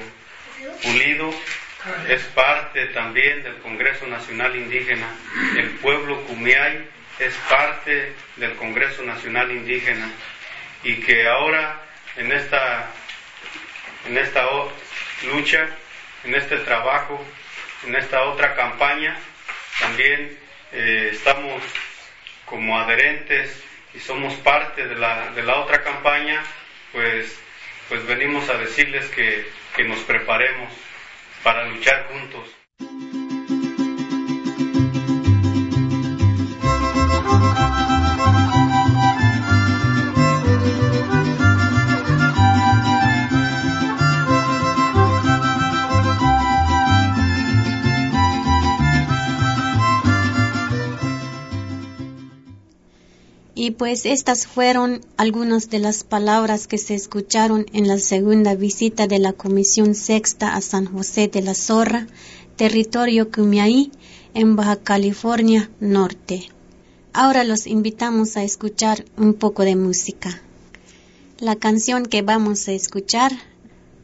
[0.82, 1.34] Pulido,
[2.08, 5.08] es parte también del Congreso Nacional Indígena.
[5.55, 6.88] El pueblo Kumiai
[7.20, 10.10] es parte del Congreso Nacional Indígena
[10.84, 11.82] y que ahora
[12.16, 12.89] en esta,
[14.08, 14.43] en esta
[15.32, 15.68] lucha,
[16.24, 17.24] en este trabajo,
[17.86, 19.18] en esta otra campaña,
[19.80, 20.38] también
[20.72, 21.61] eh, estamos
[22.45, 23.63] como adherentes
[23.93, 26.43] y somos parte de la, de la otra campaña,
[26.91, 27.39] pues,
[27.89, 30.72] pues venimos a decirles que, que nos preparemos
[31.43, 33.27] para luchar juntos.
[53.60, 59.08] Y pues estas fueron algunas de las palabras que se escucharon en la segunda visita
[59.08, 62.05] de la Comisión Sexta a San José de la Zorra,
[62.55, 63.91] territorio Cumiaí,
[64.36, 66.51] en Baja California Norte.
[67.14, 70.39] Ahora los invitamos a escuchar un poco de música.
[71.39, 73.32] La canción que vamos a escuchar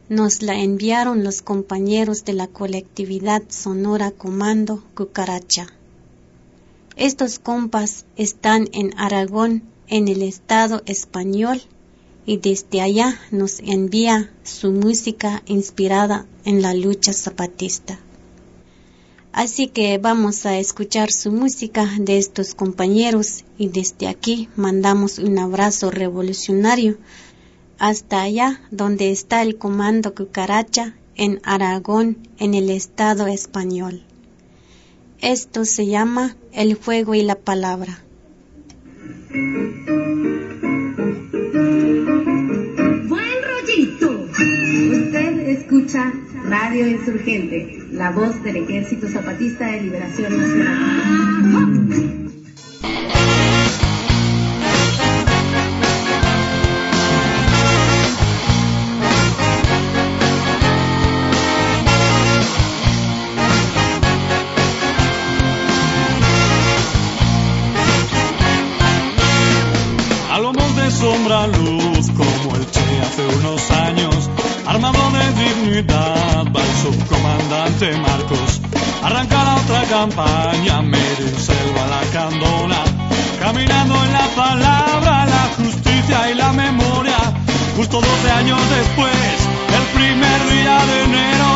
[0.08, 5.68] nos la enviaron los compañeros de la colectividad Sonora Comando Cucaracha.
[6.96, 11.60] Estos compas están en Aragón, en el Estado español,
[12.24, 17.98] y desde allá nos envía su música inspirada en la lucha zapatista.
[19.32, 25.36] Así que vamos a escuchar su música de estos compañeros y desde aquí mandamos un
[25.40, 26.96] abrazo revolucionario
[27.80, 34.04] hasta allá donde está el comando cucaracha en Aragón, en el Estado español.
[35.24, 37.98] Esto se llama El fuego y la palabra.
[43.08, 44.10] Buen rollito.
[44.92, 46.12] Usted escucha
[46.46, 51.84] Radio Insurgente, la voz del Ejército Zapatista de Liberación Nacional.
[70.94, 74.30] Sombra luz como el Che hace unos años,
[74.66, 78.60] armado de dignidad va el subcomandante Marcos.
[79.02, 82.80] Arranca la otra campaña, medio selva la candona,
[83.40, 87.18] caminando en la palabra, la justicia y la memoria.
[87.76, 89.34] Justo 12 años después,
[89.78, 91.50] el primer día de enero,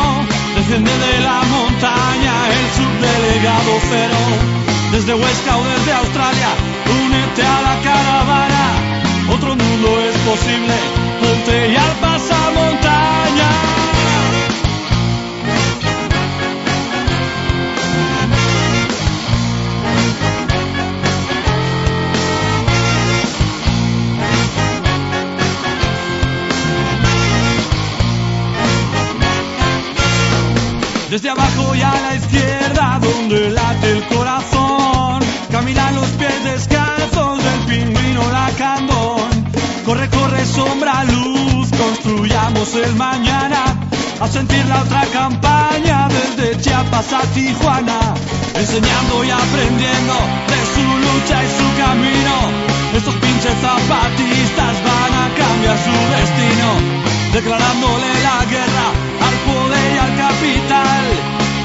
[0.55, 4.19] desciende de la montaña el subdelegado cero.
[4.91, 6.49] Desde Huesca o desde Australia,
[7.05, 8.18] únete a la caravana
[9.51, 10.73] otro mundo es posible,
[11.19, 13.49] ponte y al pasamontaña.
[31.09, 34.58] Desde abajo y a la izquierda, donde late el corazón,
[42.59, 43.75] construyamos el mañana.
[44.19, 47.99] A sentir la otra campaña desde Chiapas a Tijuana.
[48.53, 50.15] Enseñando y aprendiendo
[50.51, 52.35] de su lucha y su camino.
[52.95, 56.69] Estos pinches zapatistas van a cambiar su destino.
[57.33, 58.87] Declarándole la guerra
[59.27, 61.05] al poder y al capital.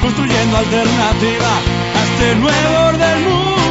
[0.01, 1.51] Construyendo alternativa
[1.95, 3.64] a este nuevo orden mundial.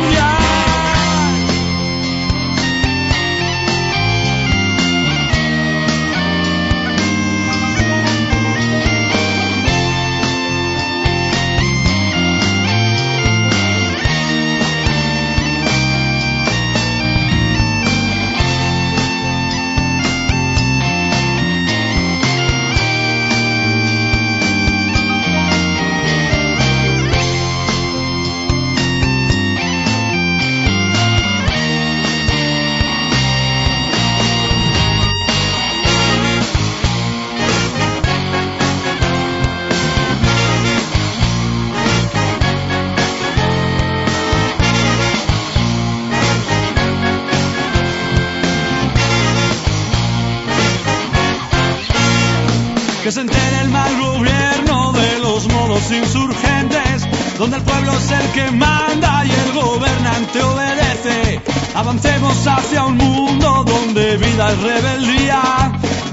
[53.05, 57.07] Que se entere el mal gobierno de los modos insurgentes,
[57.39, 61.39] donde el pueblo es el que manda y el gobernante obedece.
[61.75, 65.43] Avancemos hacia un mundo donde vida es rebeldía,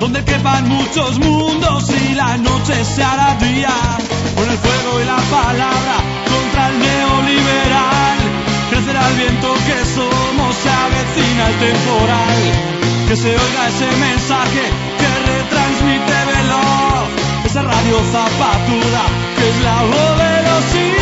[0.02, 3.74] donde quepan muchos mundos y la noche se hará día.
[4.36, 5.96] Con el fuego y la palabra
[6.28, 8.18] contra el neoliberal,
[8.70, 13.08] crecerá el viento que somos, se avecina el temporal.
[13.08, 14.91] Que se oiga ese mensaje
[17.62, 19.04] radio zapatura
[19.38, 21.01] que es la voz de los indios.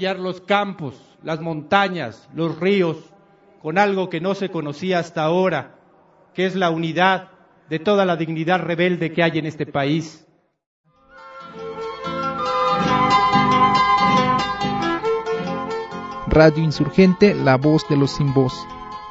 [0.00, 2.96] Los campos, las montañas, los ríos,
[3.62, 5.76] con algo que no se conocía hasta ahora,
[6.34, 7.30] que es la unidad
[7.68, 10.26] de toda la dignidad rebelde que hay en este país.
[16.28, 18.54] Radio Insurgente, la voz de los sin voz,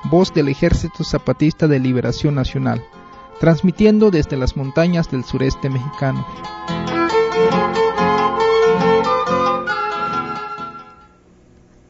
[0.05, 2.83] voz del Ejército Zapatista de Liberación Nacional,
[3.39, 6.25] transmitiendo desde las montañas del sureste mexicano.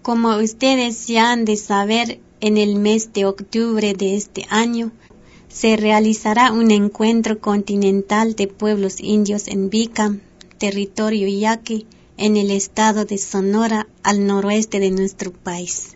[0.09, 4.91] Como ustedes ya han de saber, en el mes de octubre de este año
[5.49, 10.21] se realizará un encuentro continental de pueblos indios en Bicam,
[10.57, 11.85] territorio yaqui,
[12.17, 15.95] en el estado de Sonora, al noroeste de nuestro país.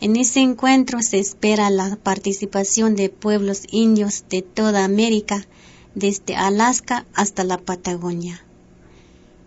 [0.00, 5.46] En ese encuentro se espera la participación de pueblos indios de toda América,
[5.94, 8.42] desde Alaska hasta la Patagonia.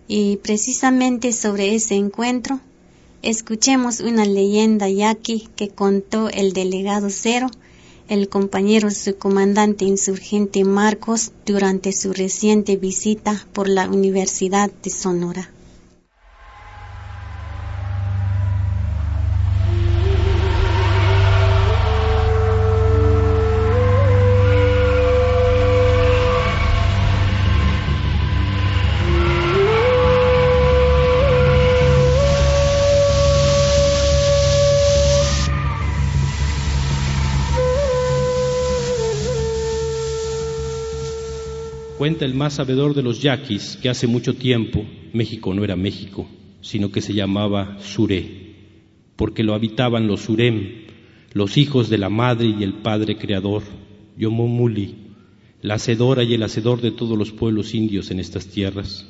[0.08, 2.62] Y precisamente sobre ese encuentro,
[3.22, 7.48] escuchemos una leyenda yaqui que contó el delegado Cero,
[8.08, 15.50] el compañero subcomandante insurgente Marcos, durante su reciente visita por la Universidad de Sonora.
[42.12, 46.28] Cuenta el más sabedor de los yaquis que hace mucho tiempo México no era México,
[46.60, 48.26] sino que se llamaba Suré,
[49.16, 50.88] porque lo habitaban los Surem,
[51.32, 53.64] los hijos de la madre y el padre creador,
[54.18, 54.94] Yomomuli,
[55.62, 59.08] la hacedora y el hacedor de todos los pueblos indios en estas tierras.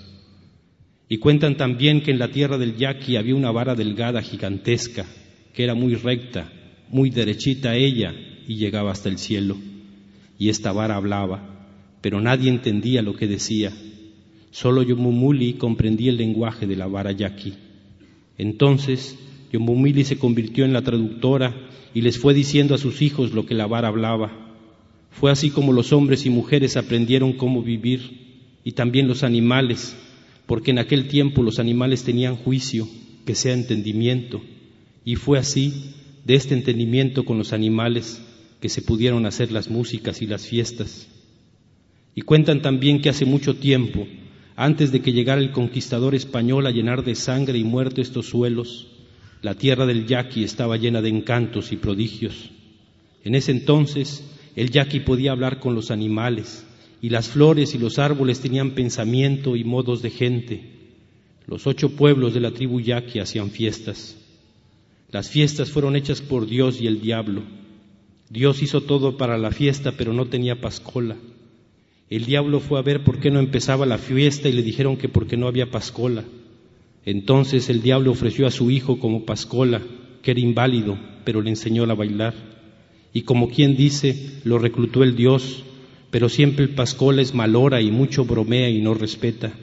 [1.09, 5.07] Y cuentan también que en la tierra del yaqui había una vara delgada gigantesca,
[5.55, 6.53] que era muy recta,
[6.91, 8.13] muy derechita ella,
[8.47, 9.57] y llegaba hasta el cielo.
[10.37, 11.50] Y esta vara hablaba
[12.01, 13.71] pero nadie entendía lo que decía.
[14.49, 17.53] Solo Yomumuli comprendía el lenguaje de la vara yaqui.
[18.37, 19.17] Entonces
[19.53, 23.53] Yomumuli se convirtió en la traductora y les fue diciendo a sus hijos lo que
[23.53, 24.31] la vara hablaba.
[25.11, 28.21] Fue así como los hombres y mujeres aprendieron cómo vivir
[28.63, 29.95] y también los animales,
[30.45, 32.87] porque en aquel tiempo los animales tenían juicio,
[33.25, 34.41] que sea entendimiento,
[35.03, 35.93] y fue así,
[36.25, 38.21] de este entendimiento con los animales,
[38.61, 41.07] que se pudieron hacer las músicas y las fiestas.
[42.15, 44.07] Y cuentan también que hace mucho tiempo,
[44.55, 48.87] antes de que llegara el conquistador español a llenar de sangre y muerte estos suelos,
[49.41, 52.51] la tierra del yaqui estaba llena de encantos y prodigios.
[53.23, 54.23] En ese entonces
[54.55, 56.65] el yaqui podía hablar con los animales,
[57.01, 60.71] y las flores y los árboles tenían pensamiento y modos de gente.
[61.47, 64.17] Los ocho pueblos de la tribu yaqui hacían fiestas.
[65.09, 67.41] Las fiestas fueron hechas por Dios y el diablo.
[68.29, 71.17] Dios hizo todo para la fiesta, pero no tenía pascola.
[72.11, 75.07] El diablo fue a ver por qué no empezaba la fiesta y le dijeron que
[75.07, 76.25] porque no había pascola.
[77.05, 79.81] Entonces el diablo ofreció a su hijo como pascola,
[80.21, 82.33] que era inválido, pero le enseñó a bailar.
[83.13, 85.63] Y como quien dice, lo reclutó el Dios,
[86.09, 89.53] pero siempre el pascola es malora y mucho bromea y no respeta.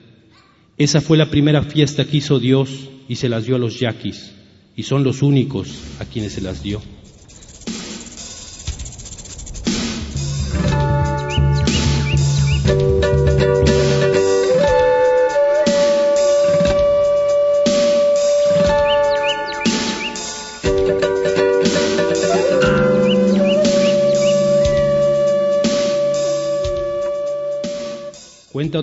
[0.79, 4.33] Esa fue la primera fiesta que hizo Dios y se las dio a los yaquis,
[4.75, 6.81] y son los únicos a quienes se las dio.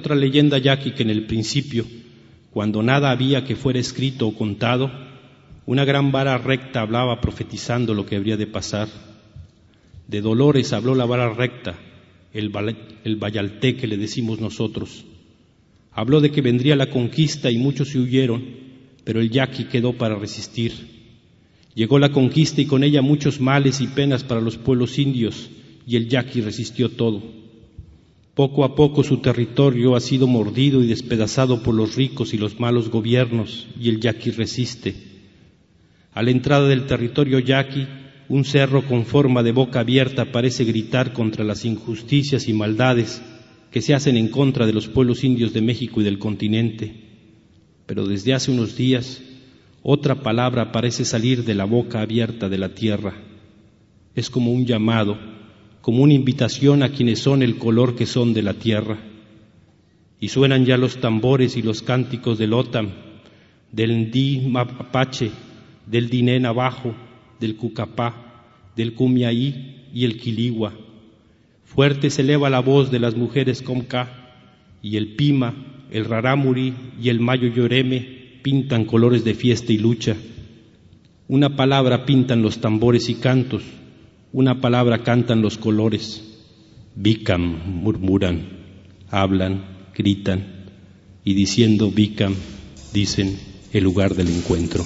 [0.06, 1.84] Otra leyenda yaqui que en el principio,
[2.52, 4.92] cuando nada había que fuera escrito o contado,
[5.66, 8.88] una gran vara recta hablaba profetizando lo que habría de pasar.
[10.08, 11.80] De dolores habló la vara recta,
[12.34, 12.52] el,
[13.04, 13.20] el
[13.80, 15.06] que le decimos nosotros.
[15.92, 18.46] Habló de que vendría la conquista y muchos se huyeron,
[19.04, 20.74] pero el yaqui quedó para resistir.
[21.74, 25.50] Llegó la conquista y con ella muchos males y penas para los pueblos indios,
[25.88, 27.24] y el yaqui resistió todo.
[28.36, 32.60] Poco a poco su territorio ha sido mordido y despedazado por los ricos y los
[32.60, 34.94] malos gobiernos, y el yaqui resiste.
[36.12, 37.88] A la entrada del territorio yaqui,
[38.28, 43.22] un cerro con forma de boca abierta parece gritar contra las injusticias y maldades
[43.72, 46.94] que se hacen en contra de los pueblos indios de México y del continente.
[47.86, 49.22] Pero desde hace unos días,
[49.82, 53.14] otra palabra parece salir de la boca abierta de la tierra.
[54.14, 55.35] Es como un llamado
[55.86, 58.98] como una invitación a quienes son el color que son de la tierra.
[60.20, 62.90] Y suenan ya los tambores y los cánticos del Otam,
[63.72, 65.30] del Ndi Mapache,
[65.86, 66.96] del Diné Navajo,
[67.40, 70.74] del Cucapá, del Cumiaí y el Quiligua.
[71.66, 74.34] Fuerte se eleva la voz de las mujeres Comca
[74.82, 75.54] y el Pima,
[75.92, 80.16] el Raramuri y el Mayo Lloreme pintan colores de fiesta y lucha.
[81.28, 83.62] Una palabra pintan los tambores y cantos,
[84.36, 86.22] una palabra cantan los colores.
[86.94, 88.50] Bicam murmuran,
[89.10, 89.64] hablan,
[89.96, 90.44] gritan
[91.24, 92.36] y diciendo Bicam
[92.92, 93.40] dicen
[93.72, 94.84] el lugar del encuentro.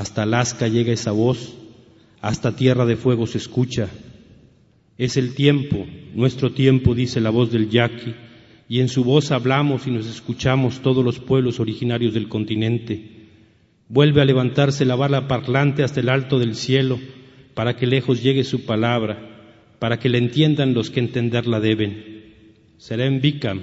[0.00, 1.54] Hasta Alaska llega esa voz,
[2.22, 3.90] hasta Tierra de Fuego se escucha.
[4.96, 8.14] Es el tiempo, nuestro tiempo, dice la voz del yaqui,
[8.66, 13.26] y en su voz hablamos y nos escuchamos todos los pueblos originarios del continente.
[13.90, 16.98] Vuelve a levantarse la bala parlante hasta el alto del cielo,
[17.52, 19.18] para que lejos llegue su palabra,
[19.80, 22.22] para que la entiendan los que entenderla deben.
[22.78, 23.60] Será en Bicam,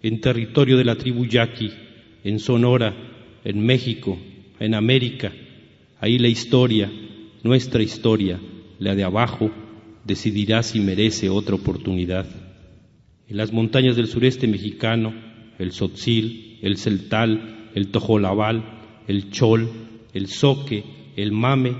[0.00, 1.72] en territorio de la tribu yaqui,
[2.22, 2.94] en Sonora,
[3.42, 4.16] en México,
[4.60, 5.32] en América,
[6.02, 6.90] Ahí la historia,
[7.44, 8.40] nuestra historia,
[8.80, 9.52] la de abajo,
[10.04, 12.26] decidirá si merece otra oportunidad.
[13.28, 15.14] En las montañas del sureste mexicano,
[15.60, 19.70] el Sotzil, el Celtal, el Tojolabal, el Chol,
[20.12, 20.82] el Soque,
[21.14, 21.76] el Mame,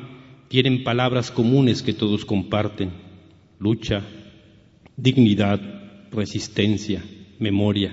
[0.47, 2.93] tienen palabras comunes que todos comparten.
[3.59, 4.03] Lucha,
[4.97, 5.61] dignidad,
[6.13, 7.03] resistencia,
[7.41, 7.93] memoria.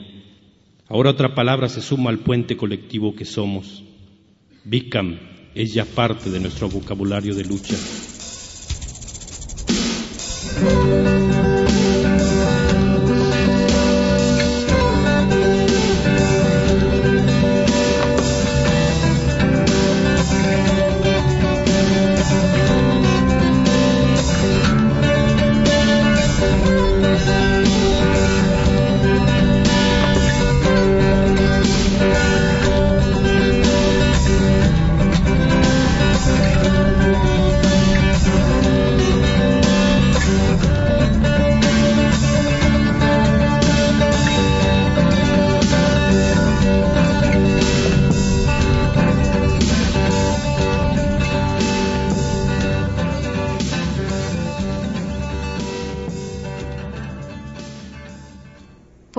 [0.89, 3.83] Ahora otra palabra se suma al puente colectivo que somos.
[4.63, 5.17] Bicam,
[5.55, 7.75] es ya parte de nuestro vocabulario de lucha.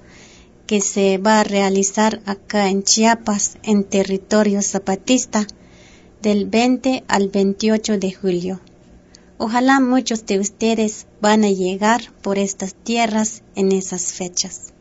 [0.69, 5.47] que se va a realizar acá en Chiapas, en territorio zapatista,
[6.21, 8.61] del 20 al 28 de julio.
[9.39, 14.75] Ojalá muchos de ustedes van a llegar por estas tierras en esas fechas.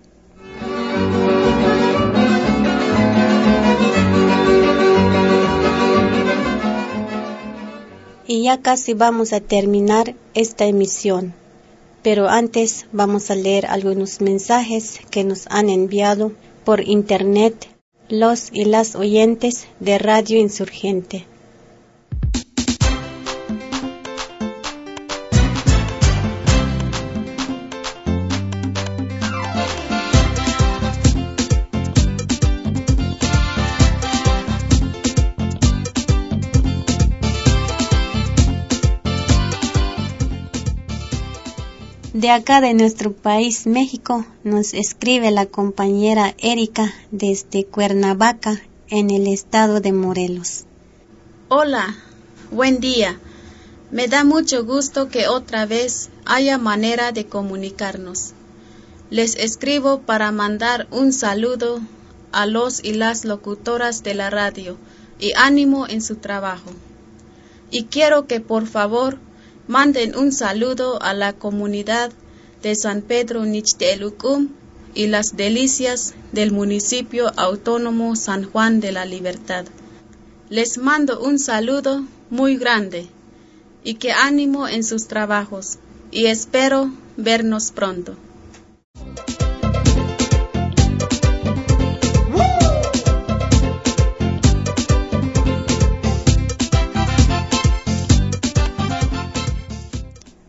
[8.28, 11.34] Y ya casi vamos a terminar esta emisión.
[12.04, 17.70] Pero antes vamos a leer algunos mensajes que nos han enviado por internet
[18.10, 21.26] los y las oyentes de Radio Insurgente.
[42.28, 49.28] De acá de nuestro país, México, nos escribe la compañera Erika desde Cuernavaca, en el
[49.28, 50.66] estado de Morelos.
[51.48, 51.96] Hola,
[52.52, 53.18] buen día.
[53.92, 58.34] Me da mucho gusto que otra vez haya manera de comunicarnos.
[59.10, 61.80] Les escribo para mandar un saludo
[62.34, 64.76] a los y las locutoras de la radio
[65.18, 66.72] y ánimo en su trabajo.
[67.72, 69.18] Y quiero que por favor
[69.68, 72.12] manden un saludo a la comunidad
[72.62, 74.50] de San Pedro Nichtelucum
[74.94, 79.66] y las delicias del municipio autónomo San Juan de la Libertad.
[80.50, 83.08] Les mando un saludo muy grande
[83.84, 85.78] y que ánimo en sus trabajos
[86.12, 88.16] y espero vernos pronto.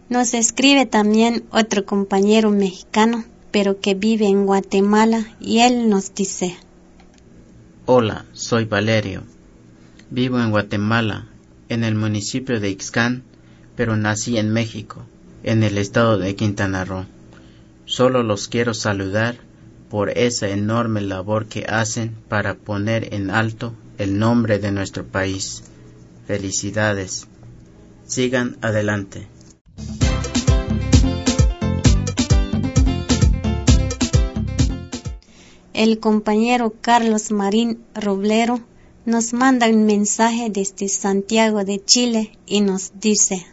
[0.09, 6.57] Nos escribe también otro compañero mexicano, pero que vive en Guatemala, y él nos dice,
[7.85, 9.25] Hola, soy Valerio.
[10.11, 11.29] Vivo en Guatemala,
[11.69, 13.23] en el municipio de Ixcán,
[13.77, 15.05] pero nací en México,
[15.43, 17.05] en el estado de Quintana Roo.
[17.85, 19.37] Solo los quiero saludar
[19.91, 25.65] por esa enorme labor que hacen para poner en alto el nombre de nuestro país.
[26.27, 27.27] Felicidades.
[28.07, 29.27] Sigan adelante.
[35.79, 38.59] El compañero Carlos Marín Roblero
[39.07, 43.47] nos manda un mensaje desde Santiago de Chile y nos dice,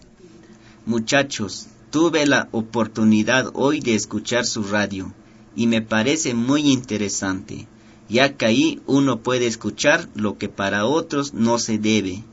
[0.88, 5.14] Muchachos, tuve la oportunidad hoy de escuchar su radio
[5.56, 7.68] y me parece muy interesante,
[8.10, 12.24] ya que ahí uno puede escuchar lo que para otros no se debe,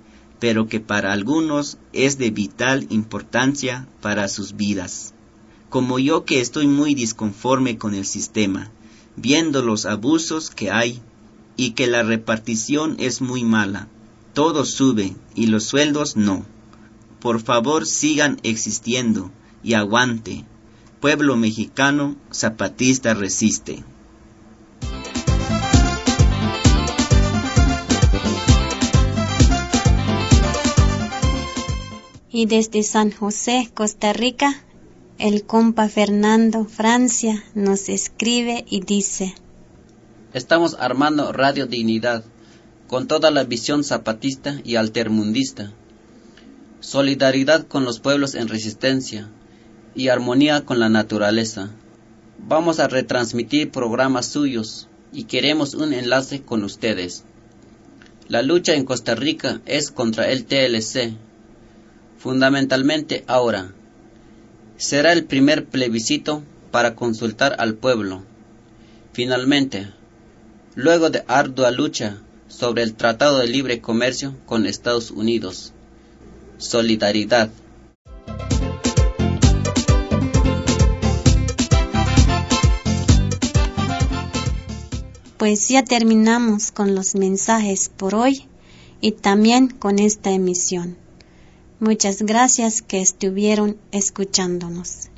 [0.41, 5.13] pero que para algunos es de vital importancia para sus vidas.
[5.69, 8.73] Como yo que estoy muy disconforme con el sistema,
[9.17, 11.01] viendo los abusos que hay
[11.57, 13.89] y que la repartición es muy mala.
[14.35, 16.45] Todo sube y los sueldos no.
[17.21, 19.31] Por favor sigan existiendo
[19.63, 20.45] y aguante.
[21.01, 23.85] Pueblo mexicano zapatista resiste.
[32.35, 34.65] Y desde San José, Costa Rica,
[35.23, 39.37] el compa Fernando Francia nos escribe y dice,
[40.35, 42.25] Estamos armando Radio Dignidad
[42.89, 45.73] con toda la visión zapatista y altermundista,
[46.81, 49.31] solidaridad con los pueblos en resistencia
[49.95, 51.71] y armonía con la naturaleza.
[52.41, 57.23] Vamos a retransmitir programas suyos y queremos un enlace con ustedes.
[58.27, 61.15] La lucha en Costa Rica es contra el TLC,
[62.19, 63.73] fundamentalmente ahora.
[64.77, 68.25] Será el primer plebiscito para consultar al pueblo.
[69.13, 69.93] Finalmente,
[70.75, 72.19] luego de ardua lucha
[72.49, 75.73] sobre el Tratado de Libre Comercio con Estados Unidos.
[76.59, 77.51] Solidaridad.
[85.37, 88.47] Pues ya terminamos con los mensajes por hoy
[89.01, 91.02] y también con esta emisión.
[91.83, 95.09] Muchas gracias que estuvieron escuchándonos.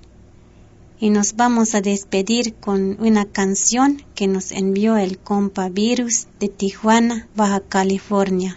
[0.98, 6.48] Y nos vamos a despedir con una canción que nos envió el compa Virus de
[6.48, 8.56] Tijuana, Baja California.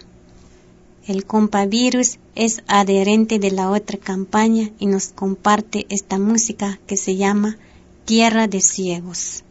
[1.06, 6.96] El compa Virus es adherente de la otra campaña y nos comparte esta música que
[6.96, 7.58] se llama
[8.06, 9.44] Tierra de Ciegos.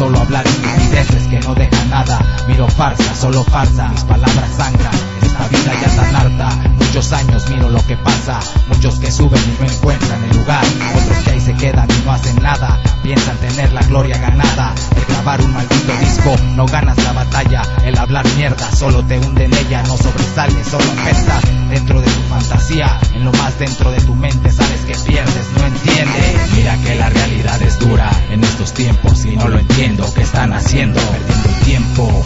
[0.00, 2.18] Solo hablar estupideces que no dejan nada.
[2.48, 3.88] Miro farsa, solo farsa.
[3.88, 4.94] Mis palabras sangran.
[5.20, 6.48] Esta vida ya tan harta.
[6.78, 8.40] Muchos años miro lo que pasa.
[8.68, 10.64] Muchos que suben y no encuentran el lugar.
[10.96, 12.80] Otros que ahí se quedan y no hacen nada.
[13.02, 14.74] Piensan tener la gloria ganada.
[14.96, 17.60] El grabar un maldito disco, no ganas la batalla.
[17.84, 19.82] El hablar mierda solo te hunde en ella.
[19.82, 22.98] No sobresales, solo pesas dentro de tu fantasía.
[23.12, 26.39] En lo más dentro de tu mente sabes que pierdes, no entiendes.
[26.54, 30.12] Mira que la realidad es dura en estos tiempos y no lo entiendo.
[30.14, 31.00] ¿Qué están haciendo?
[31.00, 32.22] Perdiendo el tiempo.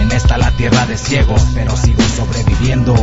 [0.00, 2.94] En esta la tierra de ciegos, pero sigo sobreviviendo.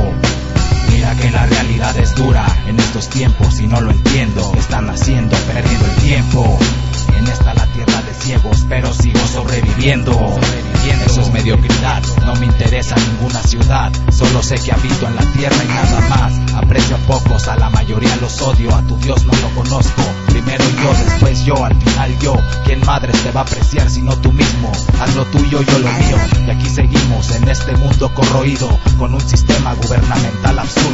[0.98, 4.52] Mira que la realidad es dura en estos tiempos y no lo entiendo.
[4.52, 5.38] ¿Qué están haciendo?
[5.38, 6.58] Perdiendo el tiempo.
[7.16, 10.14] En esta la tierra de ciegos, pero sigo sobreviviendo.
[10.14, 11.06] Sobreviviendo.
[11.06, 13.92] Eso es mediocridad, no me interesa ninguna ciudad.
[14.12, 16.34] Solo sé que habito en la tierra y nada más.
[16.56, 18.74] Aprecio a pocos, a la mayoría los odio.
[18.74, 20.02] A tu Dios no lo conozco.
[20.30, 22.36] Primero yo, después yo, al final yo.
[22.66, 24.72] ¿Quién madre te va a apreciar sino tú mismo?
[25.00, 26.18] Haz lo tuyo, yo lo mío.
[26.48, 28.68] Y aquí seguimos en este mundo corroído
[28.98, 30.87] con un sistema gubernamental absurdo.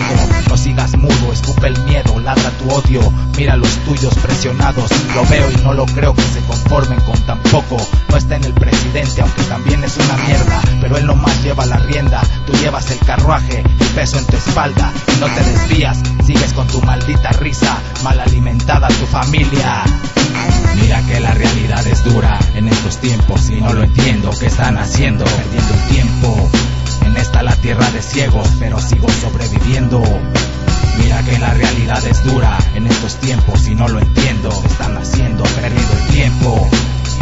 [0.49, 3.01] No sigas mudo, escupe el miedo, ladra tu odio.
[3.37, 4.89] Mira a los tuyos presionados.
[5.15, 7.77] Lo veo y no lo creo que se conformen con tan poco.
[8.09, 10.61] No está en el presidente, aunque también es una mierda.
[10.81, 12.21] Pero él nomás lleva la rienda.
[12.45, 14.91] Tú llevas el carruaje, el peso en tu espalda.
[15.15, 17.77] Y no te desvías, sigues con tu maldita risa.
[18.03, 19.83] Mal alimentada tu familia.
[20.75, 24.31] Mira que la realidad es dura en estos tiempos y no lo entiendo.
[24.39, 25.25] ¿Qué están haciendo?
[25.25, 26.49] Perdiendo el tiempo.
[27.23, 30.03] En esta la tierra de ciegos, pero sigo sobreviviendo.
[30.97, 34.49] Mira que la realidad es dura en estos tiempos y no lo entiendo.
[34.61, 35.45] ¿Qué están haciendo?
[35.45, 36.69] Perdiendo el tiempo.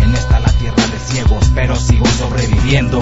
[0.02, 3.00] En esta la tierra de ciegos, pero sigo sobreviviendo.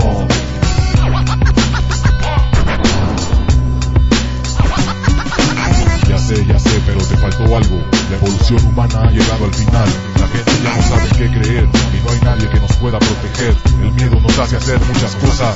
[6.10, 7.82] Ya sé, ya sé, pero te faltó algo.
[8.10, 9.88] La evolución humana ha llegado al final.
[10.20, 13.56] La gente ya no sabe qué creer y no hay nadie que nos pueda proteger.
[13.82, 15.56] El miedo nos hace hacer muchas cosas.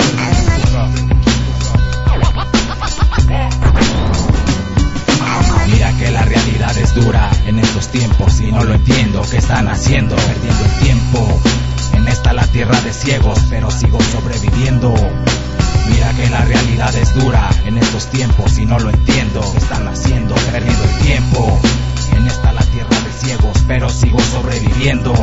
[5.67, 9.21] Mira que la realidad es dura en estos tiempos y no lo entiendo.
[9.29, 10.15] ¿Qué están haciendo?
[10.15, 11.41] Perdiendo el tiempo.
[11.93, 14.93] En esta la tierra de ciegos, pero sigo sobreviviendo.
[15.89, 19.41] Mira que la realidad es dura en estos tiempos y no lo entiendo.
[19.51, 20.35] ¿Qué están haciendo?
[20.51, 21.59] Perdiendo el tiempo.
[22.15, 25.13] En esta la tierra de ciegos, pero sigo sobreviviendo.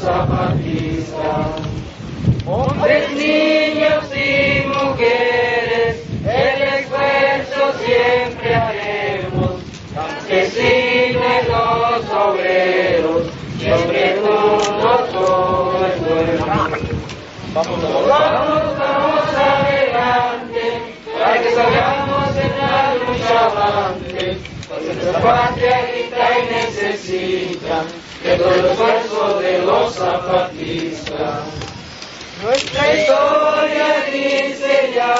[0.00, 1.46] Zapatistas.
[2.46, 5.39] Hombres, niños y mujeres,
[17.52, 20.82] Vamos, vamos, adelante,
[21.18, 24.38] para que salgamos en la lucha avante,
[24.68, 27.76] nuestra patria grita y necesita
[28.22, 31.42] de todo el esfuerzo de los zapatistas.
[32.40, 35.14] Nuestra historia dice ya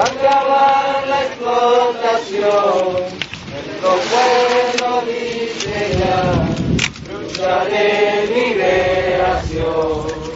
[0.00, 3.02] acabar la explotación.
[3.50, 6.22] Nuestro pueblo dice ya
[7.12, 7.84] lucha de
[8.32, 10.35] liberación.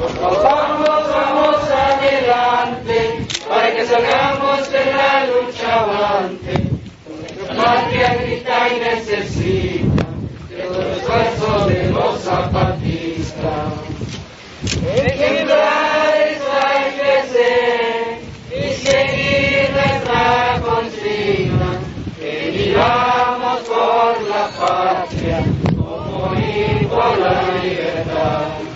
[0.00, 6.54] Vamos, vamos, vamos adelante para que salgamos de la lucha avante.
[7.36, 10.06] Nuestra patria grita y necesita
[10.48, 13.72] de todo el esfuerzo de los zapatistas.
[16.62, 18.20] Hay que ser
[18.56, 21.70] y seguir nuestra consigna,
[22.18, 25.44] que vivamos por la patria,
[25.76, 28.69] como morir por la libertad.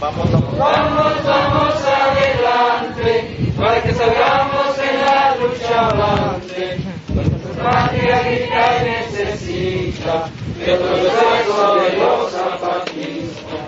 [0.00, 0.58] Vamos, vamos.
[0.58, 6.78] Vamos, adelante, para que salgamos en la lucha avante.
[7.08, 13.59] Nuestra patria grita y necesita de todo el de los zapatistas.